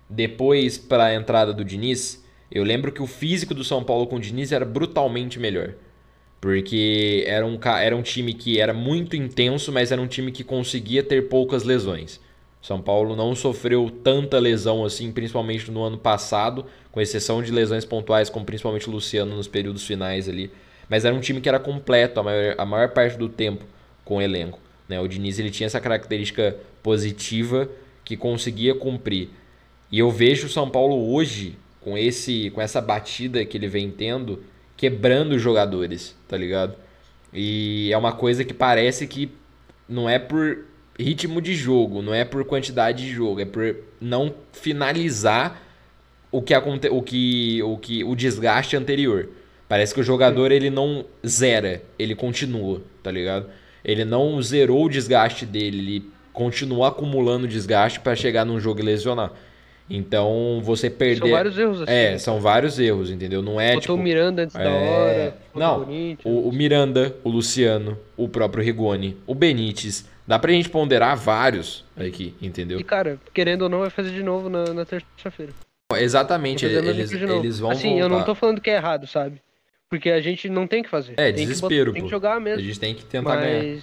[0.09, 2.23] depois para a entrada do Diniz.
[2.51, 5.75] Eu lembro que o físico do São Paulo com o Diniz era brutalmente melhor.
[6.45, 10.45] Porque era um, era um time que era muito intenso, mas era um time que
[10.45, 12.21] conseguia ter poucas lesões.
[12.61, 17.87] São Paulo não sofreu tanta lesão assim, principalmente no ano passado, com exceção de lesões
[17.87, 20.51] pontuais, como principalmente o Luciano nos períodos finais ali.
[20.87, 23.65] Mas era um time que era completo a maior, a maior parte do tempo
[24.05, 24.61] com o elenco.
[24.87, 25.01] Né?
[25.01, 27.71] O Diniz ele tinha essa característica positiva
[28.05, 29.31] que conseguia cumprir.
[29.91, 33.91] E eu vejo o São Paulo hoje, com, esse, com essa batida que ele vem
[33.91, 34.43] tendo,
[34.85, 36.75] quebrando os jogadores, tá ligado?
[37.33, 39.31] E é uma coisa que parece que
[39.89, 40.59] não é por
[40.99, 45.59] ritmo de jogo, não é por quantidade de jogo, é por não finalizar
[46.31, 49.31] o que aconte o que o que o desgaste anterior.
[49.67, 53.47] Parece que o jogador ele não zera, ele continua, tá ligado?
[53.83, 58.83] Ele não zerou o desgaste dele, ele continua acumulando desgaste para chegar num jogo e
[58.83, 59.33] lesionar.
[59.89, 61.21] Então você perder.
[61.21, 61.93] São vários erros assim.
[61.93, 63.43] É, são vários erros, entendeu?
[63.43, 63.95] Não é Botou tipo.
[63.95, 64.65] o Miranda antes é...
[64.65, 65.39] da hora.
[65.55, 65.87] Não,
[66.25, 70.09] o, o, Miranda, o Luciano, o próprio Rigoni, o Benítez.
[70.27, 72.81] Dá pra gente ponderar vários aqui, entendeu?
[72.81, 75.53] E cara, querendo ou não, vai fazer de novo na, na terça-feira.
[75.97, 77.71] Exatamente, eles, eles vão.
[77.71, 78.05] Assim, voltar.
[78.05, 79.41] eu não tô falando que é errado, sabe?
[79.89, 81.13] Porque a gente não tem que fazer.
[81.19, 81.93] É, tem desespero.
[81.93, 82.61] Que, tem que jogar mesmo.
[82.61, 83.45] A gente tem que tentar mas...
[83.45, 83.83] ganhar.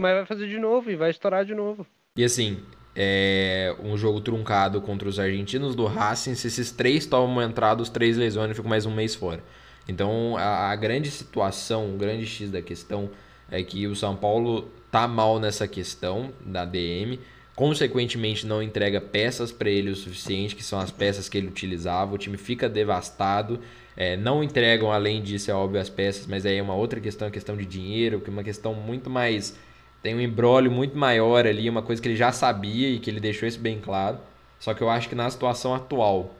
[0.00, 1.86] Mas vai fazer de novo e vai estourar de novo.
[2.16, 2.58] E assim,
[2.96, 6.34] é, um jogo truncado contra os argentinos do Racing.
[6.34, 9.42] Se esses três tomam entrada, os três lesiones, ficam mais um mês fora.
[9.88, 13.10] Então a, a, grande situação, o grande X da questão
[13.50, 17.18] é que o São Paulo tá mal nessa questão da DM.
[17.54, 22.14] Consequentemente, não entrega peças para ele o suficiente, que são as peças que ele utilizava.
[22.14, 23.60] O time fica devastado.
[23.96, 27.30] É, não entregam, além disso, é óbvio, as peças, mas aí é uma outra questão,
[27.30, 29.56] questão de dinheiro, que é uma questão muito mais
[30.04, 33.18] tem um embrólio muito maior ali, uma coisa que ele já sabia e que ele
[33.18, 34.18] deixou isso bem claro.
[34.60, 36.34] Só que eu acho que na situação atual,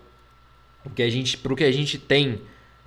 [0.85, 2.43] o que a gente, pro que a gente tem,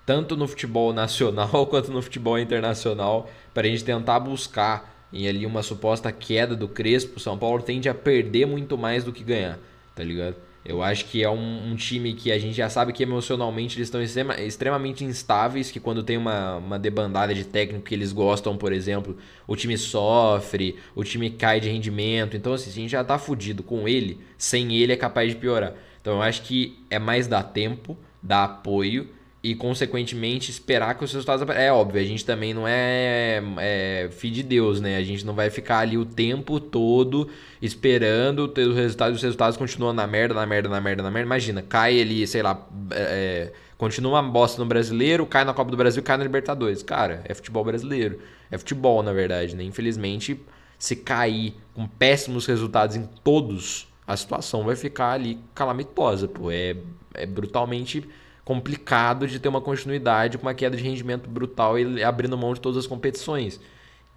[0.05, 5.47] tanto no futebol nacional quanto no futebol internacional, para a gente tentar buscar em ali
[5.47, 9.57] uma suposta queda do Crespo, São Paulo tende a perder muito mais do que ganhar,
[9.95, 10.36] tá ligado?
[10.68, 13.88] Eu acho que é um, um, time que a gente já sabe que emocionalmente eles
[13.88, 18.57] estão extrema, extremamente instáveis, que quando tem uma, uma debandada de técnico que eles gostam,
[18.57, 22.36] por exemplo, o time sofre, o time cai de rendimento.
[22.36, 25.38] Então, assim, se a gente já tá fudido com ele, sem ele é capaz de
[25.38, 25.74] piorar.
[26.01, 29.07] Então, eu acho que é mais dar tempo, dar apoio
[29.47, 31.47] e, consequentemente, esperar que os resultados.
[31.55, 34.97] É óbvio, a gente também não é, é filho de Deus, né?
[34.97, 37.29] A gente não vai ficar ali o tempo todo
[37.61, 39.15] esperando ter os resultados.
[39.15, 41.25] Os resultados continuam na merda, na merda, na merda, na merda.
[41.25, 45.77] Imagina, cai ali, sei lá, é, continua uma bosta no brasileiro, cai na Copa do
[45.77, 46.83] Brasil, cai na Libertadores.
[46.83, 48.19] Cara, é futebol brasileiro.
[48.51, 49.63] É futebol, na verdade, né?
[49.63, 50.37] Infelizmente,
[50.77, 56.51] se cair com péssimos resultados em todos, a situação vai ficar ali calamitosa, pô.
[56.51, 56.75] É,
[57.13, 58.05] é brutalmente
[58.47, 62.61] complicado de ter uma continuidade com uma queda de rendimento brutal e abrindo mão de
[62.61, 63.59] todas as competições.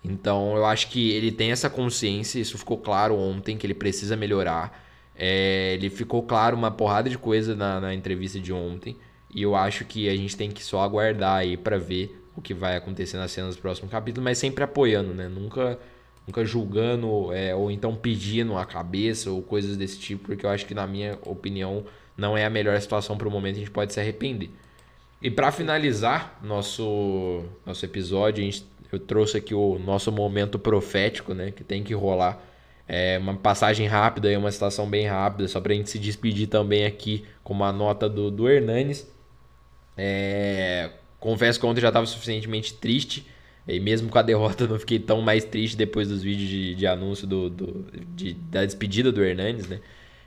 [0.04, 4.16] Então eu acho que ele tem essa consciência, isso ficou claro ontem, que ele precisa
[4.16, 4.86] melhorar.
[5.16, 8.96] É, ele ficou claro uma porrada de coisa na, na, entrevista de ontem.
[9.34, 12.54] E eu acho que a gente tem que só aguardar aí para ver o que
[12.54, 15.26] vai acontecer nas cenas do próximo capítulo, mas sempre apoiando, né?
[15.26, 15.76] Nunca,
[16.24, 20.66] nunca julgando é, ou então pedindo a cabeça ou coisas desse tipo, porque eu acho
[20.66, 21.84] que, na minha opinião,
[22.20, 24.50] não é a melhor situação para o momento, a gente pode se arrepender.
[25.22, 31.50] E para finalizar nosso, nosso episódio, gente, eu trouxe aqui o nosso momento profético, né,
[31.50, 32.38] que tem que rolar.
[32.86, 36.84] É uma passagem rápida uma situação bem rápida, só para a gente se despedir também
[36.84, 39.08] aqui com uma nota do, do Hernanes.
[39.96, 43.26] É, confesso que ontem já estava suficientemente triste,
[43.66, 46.86] e mesmo com a derrota não fiquei tão mais triste depois dos vídeos de, de
[46.86, 49.80] anúncio do, do de, da despedida do Hernanes, né?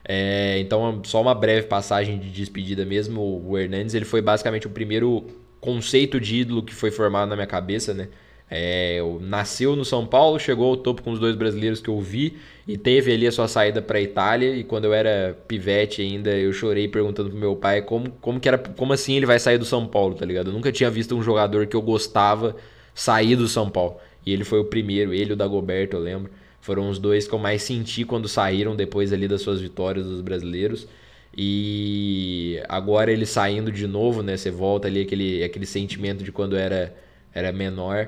[0.05, 3.21] É, então, só uma breve passagem de despedida mesmo.
[3.45, 5.25] O Hernandes ele foi basicamente o primeiro
[5.61, 8.09] conceito de ídolo que foi formado na minha cabeça, né?
[8.55, 12.37] É, nasceu no São Paulo, chegou ao topo com os dois brasileiros que eu vi
[12.67, 14.55] e teve ali a sua saída para a Itália.
[14.55, 18.47] E quando eu era pivete ainda, eu chorei perguntando pro meu pai como, como que
[18.47, 20.49] era, como assim ele vai sair do São Paulo, tá ligado?
[20.49, 22.55] Eu nunca tinha visto um jogador que eu gostava
[22.93, 23.97] sair do São Paulo.
[24.25, 26.31] E ele foi o primeiro, ele o Dagoberto, eu lembro.
[26.63, 30.21] Foram os dois que eu mais senti quando saíram depois ali das suas vitórias dos
[30.21, 30.87] brasileiros.
[31.35, 34.37] E agora ele saindo de novo, né?
[34.37, 36.95] Você volta ali aquele, aquele sentimento de quando era,
[37.33, 38.07] era menor.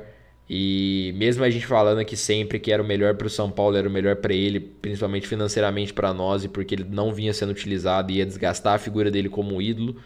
[0.49, 3.75] E mesmo a gente falando aqui sempre que era o melhor para o São Paulo,
[3.75, 7.49] era o melhor para ele, principalmente financeiramente para nós, e porque ele não vinha sendo
[7.49, 9.97] utilizado e ia desgastar a figura dele como ídolo,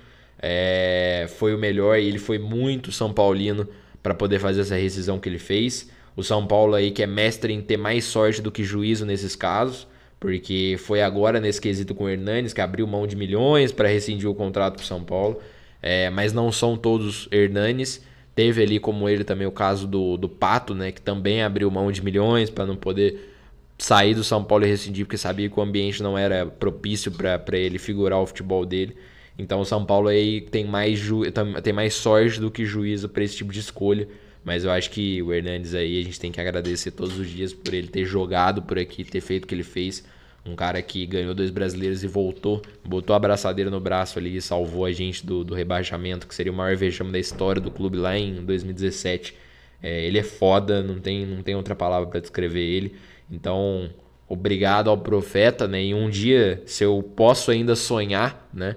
[0.41, 3.67] é, foi o melhor e ele foi muito São Paulino
[4.01, 5.91] para poder fazer essa rescisão que ele fez.
[6.15, 9.35] O São Paulo aí que é mestre em ter mais sorte do que juízo nesses
[9.35, 9.87] casos,
[10.19, 14.29] porque foi agora nesse quesito com o Hernanes que abriu mão de milhões para rescindir
[14.29, 15.39] o contrato para o São Paulo.
[15.81, 18.03] É, mas não são todos Hernanes.
[18.35, 21.91] Teve ali como ele também o caso do, do Pato, né, que também abriu mão
[21.91, 23.35] de milhões para não poder
[23.77, 27.57] sair do São Paulo e rescindir, porque sabia que o ambiente não era propício para
[27.57, 28.95] ele figurar o futebol dele.
[29.37, 31.21] Então o São Paulo aí tem mais, ju
[31.63, 34.07] tem mais sorte do que juízo para esse tipo de escolha.
[34.43, 37.53] Mas eu acho que o Hernandes aí a gente tem que agradecer todos os dias
[37.53, 40.03] por ele ter jogado por aqui, ter feito o que ele fez.
[40.45, 44.41] Um cara que ganhou dois brasileiros e voltou, botou a braçadeira no braço ali e
[44.41, 47.97] salvou a gente do, do rebaixamento, que seria o maior vexame da história do clube
[47.97, 49.35] lá em 2017.
[49.83, 52.95] É, ele é foda, não tem, não tem outra palavra para descrever ele.
[53.29, 53.89] Então,
[54.27, 55.83] obrigado ao profeta, né?
[55.83, 58.75] E um dia, se eu posso ainda sonhar, né?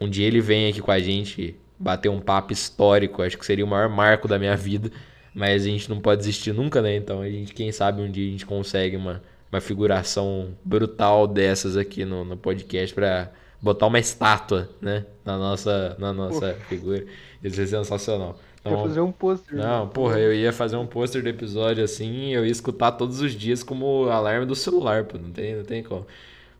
[0.00, 3.64] Um dia ele vem aqui com a gente bater um papo histórico, acho que seria
[3.64, 4.90] o maior marco da minha vida,
[5.34, 6.94] mas a gente não pode desistir nunca, né?
[6.94, 9.20] Então a gente, quem sabe um dia a gente consegue uma,
[9.50, 15.96] uma figuração brutal dessas aqui no, no podcast para botar uma estátua, né, na nossa,
[15.98, 17.04] na nossa figura.
[17.42, 18.38] Isso é sensacional.
[18.60, 19.56] Então, fazer um pôster.
[19.56, 23.32] Não, porra, eu ia fazer um pôster do episódio assim, eu ia escutar todos os
[23.32, 26.06] dias como alarme do celular, pô, não tem, não tem como.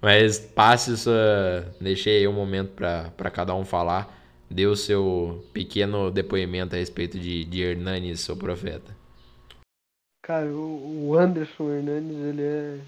[0.01, 4.22] Mas passe sua, deixei aí um momento para cada um falar
[4.53, 8.95] dê o seu pequeno depoimento a respeito de, de Hernanes, seu profeta.
[10.23, 12.79] Cara, o Anderson Hernanes, ele é,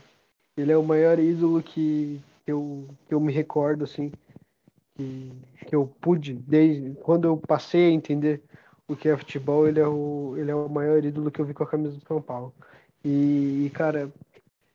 [0.56, 4.12] ele é o maior ídolo que eu, que eu me recordo, assim,
[4.96, 5.32] que,
[5.66, 8.40] que eu pude, desde quando eu passei a entender
[8.86, 11.54] o que é futebol, ele é o, ele é o maior ídolo que eu vi
[11.54, 12.54] com a camisa do São Paulo.
[13.04, 14.10] E, cara,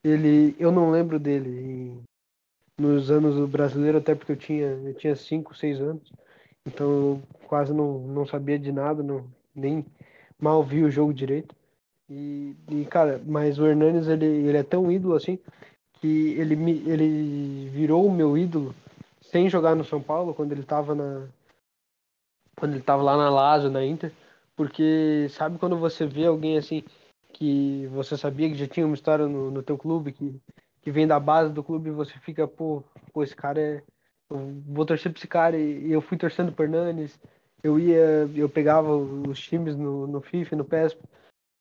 [0.03, 2.01] ele, eu não lembro dele
[2.77, 6.11] nos anos do brasileiro, até porque eu tinha, eu tinha 5, 6 anos.
[6.69, 9.85] Então eu quase não, não sabia de nada, não, nem
[10.39, 11.55] mal vi o jogo direito.
[12.09, 15.37] E, e, cara, mas o Hernanes, ele, ele é tão ídolo assim,
[15.99, 18.73] que ele, me, ele virou o meu ídolo
[19.21, 21.27] sem jogar no São Paulo, quando ele tava na.
[22.55, 24.11] Quando ele tava lá na Lazio, na Inter.
[24.55, 26.83] Porque sabe quando você vê alguém assim
[27.33, 30.41] que você sabia que já tinha uma história no, no teu clube, que,
[30.81, 33.83] que vem da base do clube e você fica, pô, pô, esse cara é.
[34.29, 37.19] Eu vou torcer pra esse cara e, eu fui torcendo pro Hernanes.
[37.63, 40.95] Eu ia, eu pegava os times no, no FIFA, no PES,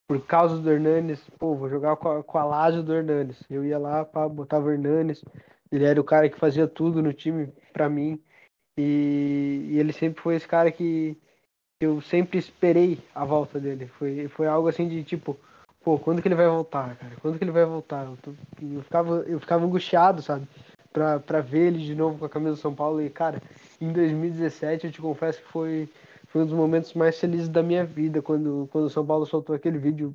[0.06, 1.20] por causa do Hernanes.
[1.38, 3.42] Pô, vou jogar com a, com a Lazio do Hernanes.
[3.50, 5.24] Eu ia lá, pá, botava o Hernanes.
[5.72, 8.20] Ele era o cara que fazia tudo no time pra mim.
[8.78, 11.16] E, e ele sempre foi esse cara que
[11.80, 13.86] eu sempre esperei a volta dele.
[13.86, 15.36] Foi, foi algo assim de tipo,
[15.82, 17.16] pô, quando que ele vai voltar, cara?
[17.20, 18.04] Quando que ele vai voltar?
[18.04, 20.46] Eu, tô, eu ficava, eu ficava angustiado, sabe?
[20.92, 23.00] Pra, pra ver ele de novo com a camisa do São Paulo.
[23.02, 23.40] E, cara,
[23.80, 25.88] em 2017 eu te confesso que foi,
[26.28, 28.22] foi um dos momentos mais felizes da minha vida.
[28.22, 30.14] Quando, quando o São Paulo soltou aquele vídeo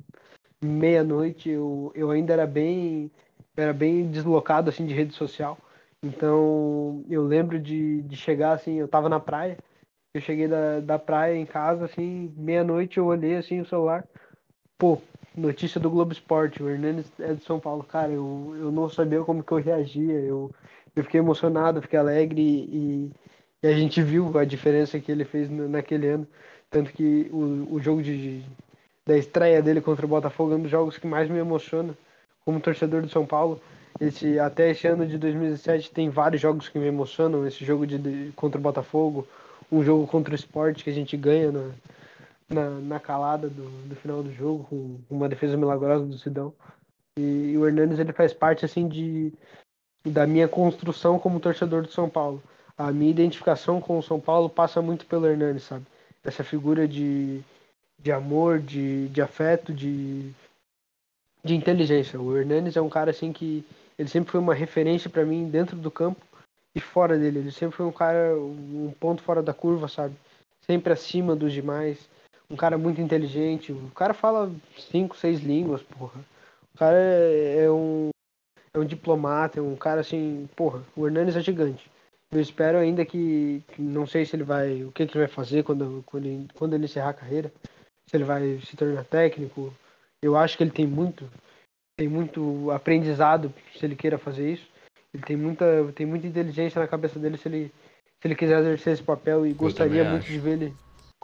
[0.62, 3.10] meia-noite, eu, eu ainda era bem,
[3.56, 5.58] era bem deslocado, assim, de rede social.
[6.02, 9.56] Então, eu lembro de, de chegar, assim, eu tava na praia,
[10.14, 14.06] eu cheguei da, da praia em casa, assim, meia-noite eu olhei assim o celular.
[14.78, 15.00] Pô,
[15.36, 17.82] notícia do Globo Esporte, o Hernandes é de São Paulo.
[17.82, 20.20] Cara, eu, eu não sabia como que eu reagia.
[20.20, 20.50] Eu,
[20.94, 23.10] eu fiquei emocionado, fiquei alegre e,
[23.62, 26.26] e a gente viu a diferença que ele fez naquele ano.
[26.70, 28.42] Tanto que o, o jogo de,
[29.06, 31.96] da estreia dele contra o Botafogo é um dos jogos que mais me emociona
[32.44, 33.60] como torcedor do São Paulo.
[34.00, 37.46] Esse, até esse ano de 2017 tem vários jogos que me emocionam.
[37.46, 39.26] Esse jogo de, de contra o Botafogo,
[39.70, 41.70] um jogo contra o esporte que a gente ganha na,
[42.48, 46.52] na, na calada do, do, final do jogo, com uma defesa milagrosa do Sidão.
[47.18, 49.32] E, e, o Hernandes ele faz parte assim de
[50.06, 52.42] da minha construção como torcedor do São Paulo.
[52.76, 55.86] A minha identificação com o São Paulo passa muito pelo Hernandes, sabe?
[56.22, 57.40] Essa figura de,
[57.98, 60.30] de amor, de, de afeto, de,
[61.42, 62.20] de inteligência.
[62.20, 63.64] O Hernandes é um cara assim que
[63.98, 66.20] ele sempre foi uma referência para mim dentro do campo
[66.74, 67.38] e fora dele.
[67.38, 70.14] Ele sempre foi um cara, um ponto fora da curva, sabe?
[70.66, 72.08] Sempre acima dos demais.
[72.50, 73.72] Um cara muito inteligente.
[73.72, 76.20] O cara fala cinco, seis línguas, porra.
[76.74, 78.10] O cara é, é um,
[78.74, 80.82] é um diplomata, é um cara assim, porra.
[80.96, 81.90] O Hernandes é gigante.
[82.32, 85.34] Eu espero ainda que, que, não sei se ele vai, o que, que ele vai
[85.34, 87.52] fazer quando, quando, ele, quando ele encerrar a carreira.
[88.08, 89.72] Se ele vai se tornar técnico.
[90.22, 91.30] Eu acho que ele tem muito,
[91.96, 94.66] tem muito aprendizado se ele queira fazer isso.
[95.12, 95.64] Ele tem muita,
[95.94, 97.72] tem muita inteligência na cabeça dele se ele,
[98.20, 100.32] se ele quiser exercer esse papel e Eu gostaria muito acho.
[100.32, 100.74] de ver ele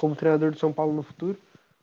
[0.01, 1.37] como treinador do São Paulo no futuro.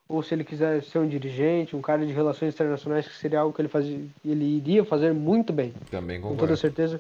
[0.10, 3.54] Ou se ele quiser ser um dirigente, um cara de relações internacionais, que seria algo
[3.54, 5.72] que ele, fazia, ele iria fazer muito bem.
[5.92, 6.36] Também concordo.
[6.36, 7.00] Com toda certeza.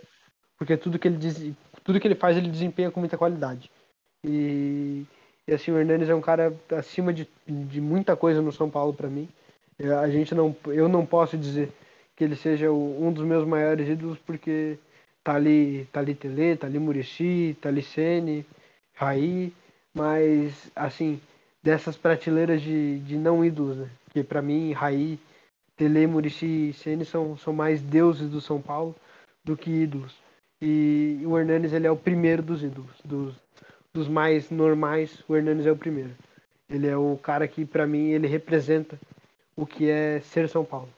[0.58, 1.52] Porque tudo que ele, diz,
[1.84, 3.72] tudo que ele faz, ele desempenha com muita qualidade.
[4.24, 5.06] E,
[5.48, 8.94] e assim, o Hernandes é um cara acima de, de muita coisa no São Paulo
[8.94, 9.28] para mim.
[10.00, 11.72] A gente não, eu não posso dizer
[12.16, 14.78] que ele seja um dos meus maiores ídolos porque
[15.24, 18.46] tá ali, tá ali Tele, tá ali Murici, tá ali Sene,
[18.94, 19.54] Raí,
[19.98, 21.20] mas assim,
[21.64, 23.90] dessas prateleiras de, de não ídolos, né?
[24.14, 25.20] Que para mim, Raí,
[25.76, 28.96] Tele, Murici e Sene são, são mais deuses do São Paulo
[29.44, 30.16] do que ídolos.
[30.62, 33.36] E, o Hernanes ele é o primeiro dos ídolos, dos,
[33.94, 36.12] dos mais normais, o Hernanes é o primeiro.
[36.70, 39.00] Ele é o cara que para mim ele representa
[39.56, 40.90] o que é ser São Paulo.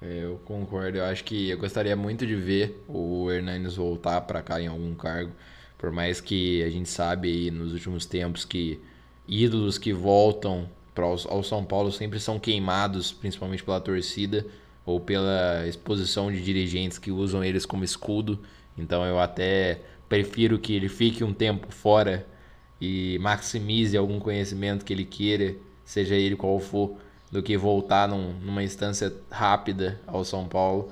[0.00, 0.98] É, eu concordo.
[0.98, 4.94] Eu acho que eu gostaria muito de ver o Hernandes voltar para cá em algum
[4.94, 5.32] cargo.
[5.78, 8.80] Por mais que a gente sabe aí nos últimos tempos que
[9.26, 14.44] ídolos que voltam para ao São Paulo sempre são queimados, principalmente pela torcida
[14.84, 18.40] ou pela exposição de dirigentes que usam eles como escudo.
[18.76, 22.26] Então eu até prefiro que ele fique um tempo fora
[22.80, 25.54] e maximize algum conhecimento que ele queira,
[25.84, 26.96] seja ele qual for
[27.30, 30.88] do que voltar num, numa instância rápida ao São Paulo,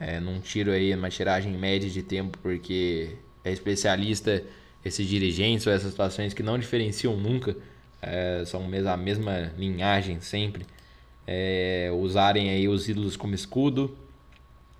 [0.00, 4.42] é, num tiro aí, uma tiragem média de tempo, porque é especialista
[4.84, 7.56] esses dirigentes ou essas situações que não diferenciam nunca,
[8.02, 10.66] é, são a mesma linhagem sempre,
[11.26, 13.96] é, usarem aí os ídolos como escudo,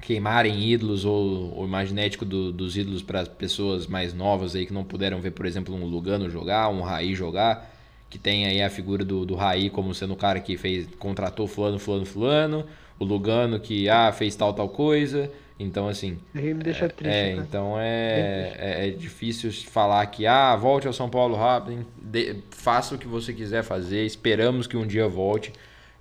[0.01, 4.85] queimarem ídolos ou o imaginético do, dos ídolos para pessoas mais novas aí que não
[4.85, 7.71] puderam ver, por exemplo, um Lugano jogar, um Raí jogar,
[8.11, 11.49] que tem aí a figura do, do Raí como sendo o cara que fez, contratou
[11.49, 12.67] fulano, fulano, fulano,
[12.99, 15.31] o Lugano que ah, fez tal, tal coisa.
[15.59, 16.19] Então, assim.
[16.33, 17.15] me deixa triste.
[17.15, 22.37] É, então é, é, é, difícil falar que, ah, volte ao São Paulo rápido, de,
[22.51, 25.53] faça o que você quiser fazer, esperamos que um dia volte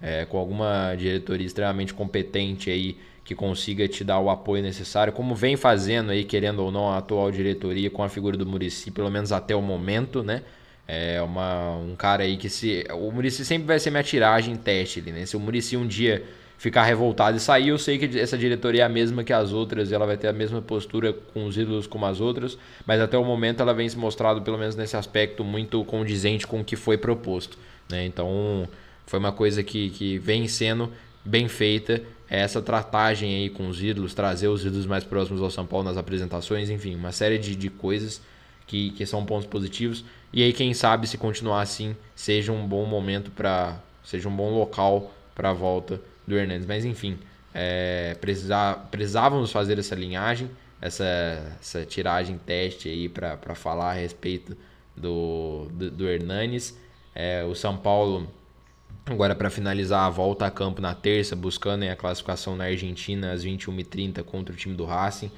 [0.02, 5.34] é, com alguma diretoria extremamente competente aí que consiga te dar o apoio necessário, como
[5.34, 9.10] vem fazendo aí, querendo ou não, a atual diretoria com a figura do Murici, pelo
[9.10, 10.42] menos até o momento, né?
[10.86, 12.86] É uma, um cara aí que se.
[12.92, 15.26] O Murici sempre vai ser minha tiragem teste ali, né?
[15.26, 16.26] Se o Murici um dia
[16.64, 19.92] ficar revoltado e sair, eu sei que essa diretoria é a mesma que as outras,
[19.92, 22.58] ela vai ter a mesma postura com os ídolos como as outras,
[22.88, 26.62] mas até o momento ela vem se mostrado, pelo menos nesse aspecto, muito condizente com
[26.62, 27.58] o que foi proposto.
[27.92, 28.06] Né?
[28.06, 28.66] Então
[29.06, 30.90] foi uma coisa que, que vem sendo
[31.26, 35.52] bem feita é essa tratagem aí com os ídolos, trazer os ídolos mais próximos ao
[35.52, 38.22] São Paulo nas apresentações, enfim, uma série de, de coisas
[38.66, 40.06] que, que são pontos positivos.
[40.32, 43.78] E aí, quem sabe, se continuar assim, seja um bom momento para.
[44.02, 46.66] seja um bom local para a volta do Hernandes.
[46.66, 47.18] Mas enfim,
[47.54, 48.18] é,
[48.90, 50.50] precisávamos fazer essa linhagem,
[50.82, 54.58] essa, essa tiragem teste aí para falar a respeito
[54.96, 56.78] do, do, do Hernanes.
[57.14, 58.28] É, o São Paulo,
[59.06, 64.24] agora para finalizar, volta a campo na terça, buscando a classificação na Argentina às 21h30
[64.24, 65.32] contra o time do Racing.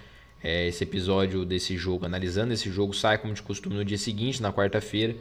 [0.44, 4.42] É, esse episódio desse jogo, analisando esse jogo, sai como de costume no dia seguinte,
[4.42, 5.16] na quarta-feira.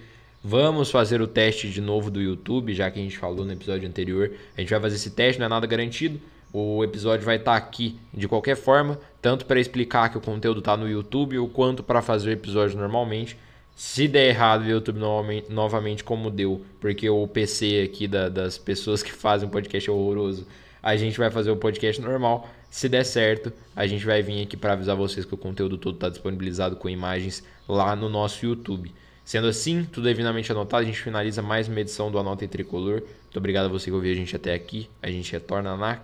[0.46, 3.88] Vamos fazer o teste de novo do YouTube, já que a gente falou no episódio
[3.88, 4.30] anterior.
[4.54, 6.20] A gente vai fazer esse teste, não é nada garantido.
[6.52, 10.76] O episódio vai estar aqui de qualquer forma, tanto para explicar que o conteúdo está
[10.76, 13.38] no YouTube, ou quanto para fazer o episódio normalmente.
[13.74, 18.58] Se der errado o YouTube novamente, novamente, como deu, porque o PC aqui da, das
[18.58, 20.46] pessoas que fazem o podcast é horroroso,
[20.82, 22.50] a gente vai fazer o podcast normal.
[22.68, 25.94] Se der certo, a gente vai vir aqui para avisar vocês que o conteúdo todo
[25.94, 28.92] está disponibilizado com imagens lá no nosso YouTube.
[29.24, 33.00] Sendo assim, tudo devidamente anotado, a gente finaliza mais uma edição do Anota em Tricolor.
[33.00, 34.90] Muito obrigado a você que ouviu a gente até aqui.
[35.02, 35.98] A gente retorna na.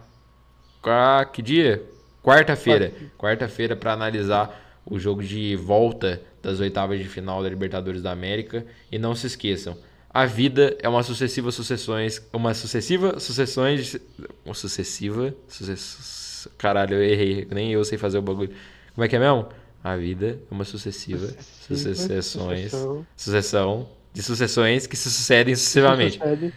[1.26, 1.82] Que dia?
[2.22, 2.92] Quarta-feira.
[3.18, 8.64] Quarta-feira para analisar o jogo de volta das oitavas de final da Libertadores da América.
[8.90, 9.76] E não se esqueçam,
[10.12, 12.26] a vida é uma sucessiva sucessões.
[12.32, 13.96] Uma sucessiva sucessões.
[14.44, 15.34] Uma sucessiva.
[15.46, 16.48] Sucess...
[16.58, 17.46] Caralho, eu errei.
[17.50, 18.50] Nem eu sei fazer o bagulho.
[18.94, 19.46] Como é que é mesmo?
[19.82, 23.06] A vida é uma sucessiva, sucessiva sucessões, sucessão.
[23.16, 26.18] sucessão de sucessões que se sucedem sucessivamente.
[26.18, 26.52] Sucede,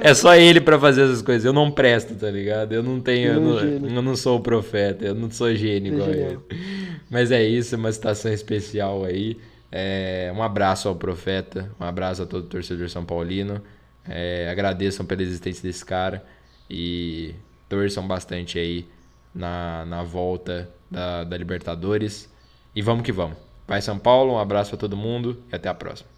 [0.00, 1.44] é só ele para fazer essas coisas.
[1.44, 2.72] Eu não presto, tá ligado?
[2.72, 6.10] Eu não tenho, eu não, eu não sou o profeta, eu não sou gênio igual
[6.10, 6.38] ele.
[7.08, 9.38] Mas é isso, uma citação especial aí.
[9.70, 13.62] É, um abraço ao profeta, um abraço a todo torcedor são paulino.
[14.08, 16.24] É, agradeçam pela existência desse cara
[16.68, 17.34] e
[17.68, 18.86] torçam bastante aí
[19.34, 22.28] na, na volta da, da Libertadores.
[22.74, 23.36] E vamos que vamos.
[23.66, 26.17] Vai São Paulo, um abraço para todo mundo e até a próxima.